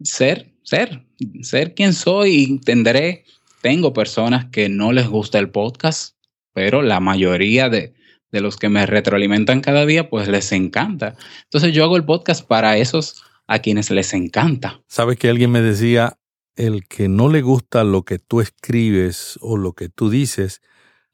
ser, 0.00 0.54
ser, 0.62 1.04
ser 1.42 1.74
quien 1.74 1.92
soy 1.92 2.36
y 2.36 2.58
tendré, 2.58 3.24
tengo 3.60 3.92
personas 3.92 4.46
que 4.46 4.70
no 4.70 4.92
les 4.92 5.08
gusta 5.08 5.38
el 5.38 5.50
podcast, 5.50 6.16
pero 6.54 6.80
la 6.80 7.00
mayoría 7.00 7.68
de, 7.68 7.92
de 8.32 8.40
los 8.40 8.56
que 8.56 8.70
me 8.70 8.86
retroalimentan 8.86 9.60
cada 9.60 9.84
día, 9.84 10.08
pues 10.08 10.26
les 10.26 10.52
encanta. 10.52 11.16
Entonces 11.44 11.74
yo 11.74 11.84
hago 11.84 11.98
el 11.98 12.04
podcast 12.04 12.46
para 12.46 12.78
esos 12.78 13.22
a 13.46 13.58
quienes 13.58 13.90
les 13.90 14.12
encanta. 14.14 14.80
Sabes 14.86 15.18
que 15.18 15.28
alguien 15.28 15.50
me 15.50 15.62
decía, 15.62 16.17
el 16.58 16.86
que 16.88 17.08
no 17.08 17.28
le 17.28 17.40
gusta 17.40 17.84
lo 17.84 18.02
que 18.02 18.18
tú 18.18 18.40
escribes 18.40 19.38
o 19.40 19.56
lo 19.56 19.72
que 19.72 19.88
tú 19.88 20.10
dices, 20.10 20.60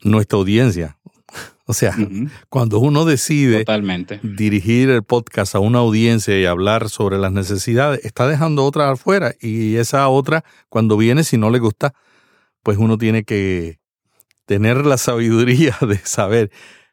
nuestra 0.03 0.39
audiencia. 0.39 0.99
O 1.67 1.73
sea, 1.73 1.97
cuando 2.51 2.79
uno 2.79 3.07
decide 3.07 3.65
dirigir 4.23 4.91
el 4.91 5.03
podcast 5.03 5.55
a 5.55 5.61
una 5.61 5.79
audiencia 5.79 6.39
y 6.39 6.45
hablar 6.45 6.91
sobre 6.91 7.17
las 7.17 7.33
necesidades, 7.33 8.05
está 8.05 8.29
dejando 8.29 8.67
otra 8.67 8.91
afuera 8.91 9.35
y 9.41 9.77
esa 9.77 10.07
otra, 10.11 10.45
cuando 10.69 10.99
viene, 10.99 11.25
si 11.25 11.39
no 11.39 11.49
le 11.49 11.61
gusta, 11.61 11.95
pues 12.63 12.77
uno 12.77 12.99
tiene 12.99 13.25
que 13.25 13.79
tener 14.45 14.85
la 14.85 14.99
sabiduría 14.99 15.75
de 15.89 15.97
saber, 15.97 16.51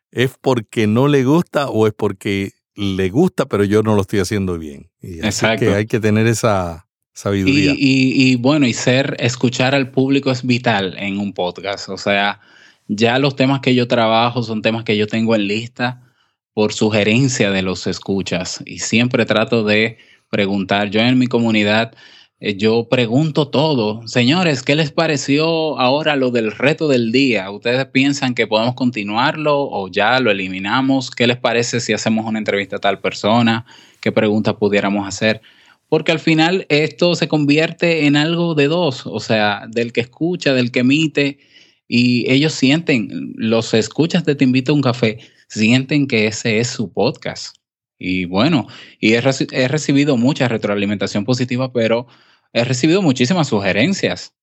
¿es 0.10 0.38
porque 0.40 0.88
no 0.88 1.10
le 1.10 1.26
gusta 1.26 1.68
o 1.68 1.86
es 1.86 1.94
porque 1.94 2.54
le 2.74 3.10
gusta, 3.10 3.48
pero 3.48 3.66
yo 3.66 3.84
no 3.84 3.96
lo 3.96 4.04
estoy 4.04 4.20
haciendo 4.20 4.58
bien? 4.58 4.90
Y 5.02 5.20
así 5.20 5.46
que 5.60 5.76
hay 5.76 5.86
que 5.86 6.00
tener 6.00 6.28
esa 6.28 6.88
sabiduría. 7.13 7.74
y 7.78 8.36
bueno, 8.36 8.67
y 8.67 8.74
ser, 8.74 9.15
escuchar 9.19 9.76
al 9.76 9.91
público 9.91 10.32
es 10.32 10.45
vital 10.45 10.95
en 10.97 11.19
un 11.19 11.34
podcast. 11.34 11.89
O 11.89 11.97
sea, 11.97 12.39
ya 12.88 13.19
los 13.19 13.36
temas 13.36 13.62
que 13.62 13.74
yo 13.74 13.88
trabajo 13.88 14.43
son 14.43 14.62
temas 14.62 14.84
que 14.84 14.97
yo 14.97 15.08
tengo 15.08 15.36
en 15.36 15.47
lista 15.47 16.02
por 16.54 16.74
sugerencia 16.74 17.52
de 17.52 17.62
los 17.62 17.88
escuchas 17.88 18.62
y 18.65 18.80
siempre 18.80 19.26
trato 19.26 19.63
de 19.63 19.97
preguntar. 20.30 20.89
Yo 20.89 21.00
en 21.00 21.17
mi 21.17 21.28
comunidad, 21.28 21.93
eh, 22.39 22.58
yo 22.58 22.89
pregunto 22.89 23.47
todo. 23.47 24.06
Señores, 24.08 24.63
¿qué 24.63 24.76
les 24.76 24.91
pareció 24.91 25.80
ahora 25.80 26.15
lo 26.15 26.32
del 26.32 26.52
reto 26.52 26.88
del 26.88 27.12
día? 27.12 27.50
¿Ustedes 27.50 27.86
piensan 27.86 28.34
que 28.36 28.47
podemos 28.47 28.76
continuarlo 28.76 29.62
o 29.62 29.88
ya 29.88 30.19
lo 30.19 30.32
eliminamos? 30.32 31.12
¿Qué 31.12 31.28
les 31.28 31.38
parece 31.38 31.80
si 31.80 31.93
hacemos 31.93 32.26
una 32.26 32.39
entrevista 32.39 32.76
a 32.78 32.80
tal 32.80 33.00
persona? 33.00 33.65
¿Qué 34.02 34.12
preguntas 34.12 34.56
pudiéramos 34.56 35.08
hacer? 35.08 35.41
Porque 35.91 36.13
al 36.13 36.19
final 36.19 36.65
esto 36.69 37.15
se 37.15 37.27
convierte 37.27 38.06
en 38.06 38.15
algo 38.15 38.56
de 38.56 38.69
dos, 38.69 39.06
o 39.06 39.19
sea, 39.19 39.65
del 39.67 39.91
que 39.91 39.99
escucha, 39.99 40.54
del 40.54 40.71
que 40.71 40.80
emite 40.80 41.39
y 41.86 42.32
ellos 42.32 42.54
sienten, 42.54 43.34
los 43.36 43.73
escuchas 43.73 44.23
de 44.23 44.36
Te 44.36 44.45
invito 44.45 44.71
a 44.71 44.75
un 44.75 44.82
café, 44.82 45.17
sienten 45.49 46.08
que 46.08 46.27
ese 46.27 46.60
es 46.60 46.69
su 46.69 46.93
podcast. 46.93 47.58
Y 47.99 48.23
bueno, 48.23 48.67
y 49.01 49.15
he, 49.15 49.67
recibido 49.67 50.15
mucha 50.15 50.47
retroalimentación 50.47 51.25
positiva, 51.25 51.73
pero 51.73 52.08
he 52.54 52.63
recibido 52.63 53.01
muchísimas 53.01 53.49
sugerencias. 53.49 54.34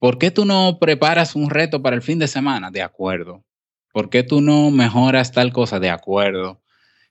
¿Por 0.00 0.18
qué 0.18 0.32
tú 0.32 0.46
no 0.46 0.78
preparas 0.80 1.36
un 1.36 1.48
reto 1.48 1.80
para 1.80 1.94
el 1.94 2.02
fin 2.02 2.18
de 2.18 2.26
semana? 2.26 2.72
De 2.72 2.82
acuerdo. 2.82 3.44
¿Por 3.92 4.10
qué 4.10 4.24
tú 4.24 4.40
no 4.40 4.72
mejoras 4.72 5.30
tal 5.30 5.52
cosa? 5.52 5.78
De 5.78 5.90
acuerdo. 5.90 6.60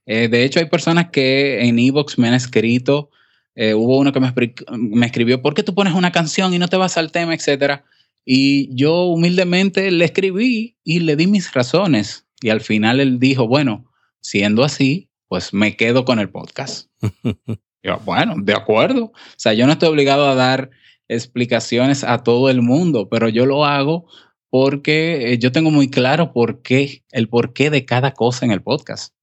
Eh, 0.05 0.27
de 0.27 0.43
hecho, 0.43 0.59
hay 0.59 0.65
personas 0.65 1.09
que 1.09 1.61
en 1.61 1.79
Evox 1.79 2.17
me 2.17 2.27
han 2.27 2.33
escrito, 2.33 3.11
eh, 3.59 3.73
hubo 3.73 3.97
uno 3.97 4.13
que 4.13 4.19
me, 4.19 4.31
me, 4.77 5.07
escribió, 5.07 5.41
¿por 5.41 5.55
qué 5.55 5.63
tú 5.63 5.73
pones 5.73 5.95
una 5.95 6.11
canción 6.11 6.53
y 6.53 6.59
no 6.59 6.67
te 6.67 6.77
vas 6.77 6.95
al 6.95 7.11
tema, 7.11 7.33
etcétera? 7.33 7.85
Y 8.23 8.69
yo 8.75 9.05
humildemente 9.05 9.89
le 9.89 10.05
escribí 10.05 10.77
y 10.83 10.99
le 10.99 11.15
di 11.15 11.25
mis 11.25 11.51
razones. 11.53 12.27
Y 12.39 12.49
al 12.49 12.61
final 12.61 12.99
él 12.99 13.17
dijo, 13.17 13.47
bueno, 13.47 13.91
siendo 14.21 14.63
así, 14.63 15.09
pues 15.27 15.55
me 15.55 15.75
quedo 15.75 16.05
con 16.05 16.19
el 16.19 16.29
podcast. 16.29 16.91
yo, 17.83 17.99
bueno, 18.05 18.35
de 18.37 18.53
acuerdo. 18.53 19.05
O 19.05 19.13
sea, 19.37 19.53
yo 19.53 19.65
no 19.65 19.71
estoy 19.71 19.89
obligado 19.89 20.27
a 20.27 20.35
dar 20.35 20.69
explicaciones 21.07 22.03
a 22.03 22.19
todo 22.19 22.51
el 22.51 22.61
mundo, 22.61 23.09
pero 23.09 23.27
yo 23.27 23.47
lo 23.47 23.65
hago 23.65 24.05
porque 24.51 25.33
eh, 25.33 25.39
yo 25.39 25.51
tengo 25.51 25.71
muy 25.71 25.89
claro 25.89 26.31
por 26.31 26.61
qué, 26.61 27.03
el 27.11 27.27
porqué 27.27 27.71
de 27.71 27.85
cada 27.85 28.13
cosa 28.13 28.45
en 28.45 28.51
el 28.51 28.61
podcast. 28.61 29.15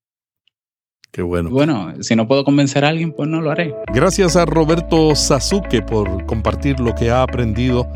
Qué 1.15 1.23
bueno. 1.23 1.49
Bueno, 1.49 1.95
si 2.01 2.17
no 2.17 2.27
puedo 2.27 2.43
convencer 2.43 2.85
a 2.85 2.89
alguien, 2.89 3.13
pues 3.13 3.29
no 3.29 3.41
lo 3.41 3.53
haré. 3.53 3.73
Gracias 3.95 4.35
a 4.35 4.47
Roberto 4.47 5.15
Sasuke 5.15 5.81
por 5.81 6.27
compartir 6.27 6.81
lo 6.81 6.93
que 6.97 7.09
ha 7.09 7.23
aprendido 7.23 7.89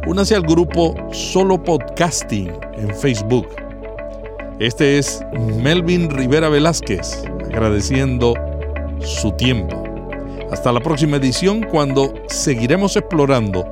únase 0.06 0.34
al 0.34 0.42
grupo 0.42 0.94
Solo 1.12 1.62
Podcasting 1.62 2.50
en 2.76 2.94
Facebook. 2.94 3.48
Este 4.58 4.98
es 4.98 5.24
Melvin 5.62 6.10
Rivera 6.10 6.48
Velázquez, 6.48 7.24
agradeciendo 7.46 8.34
su 9.00 9.32
tiempo. 9.32 9.82
Hasta 10.50 10.72
la 10.72 10.80
próxima 10.80 11.16
edición 11.16 11.62
cuando 11.62 12.12
seguiremos 12.28 12.96
explorando 12.96 13.64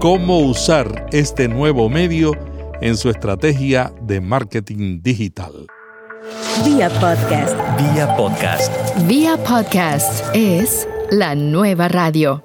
cómo 0.00 0.40
usar 0.40 1.06
este 1.12 1.48
nuevo 1.48 1.88
medio 1.88 2.32
en 2.80 2.96
su 2.96 3.10
estrategia 3.10 3.92
de 4.02 4.20
marketing 4.20 5.00
digital. 5.02 5.52
Vía 6.64 6.88
podcast. 6.88 7.56
Vía 7.78 8.16
podcast. 8.16 8.72
Vía 9.06 9.36
podcast 9.36 10.24
es 10.34 10.88
la 11.10 11.34
nueva 11.34 11.88
radio. 11.88 12.42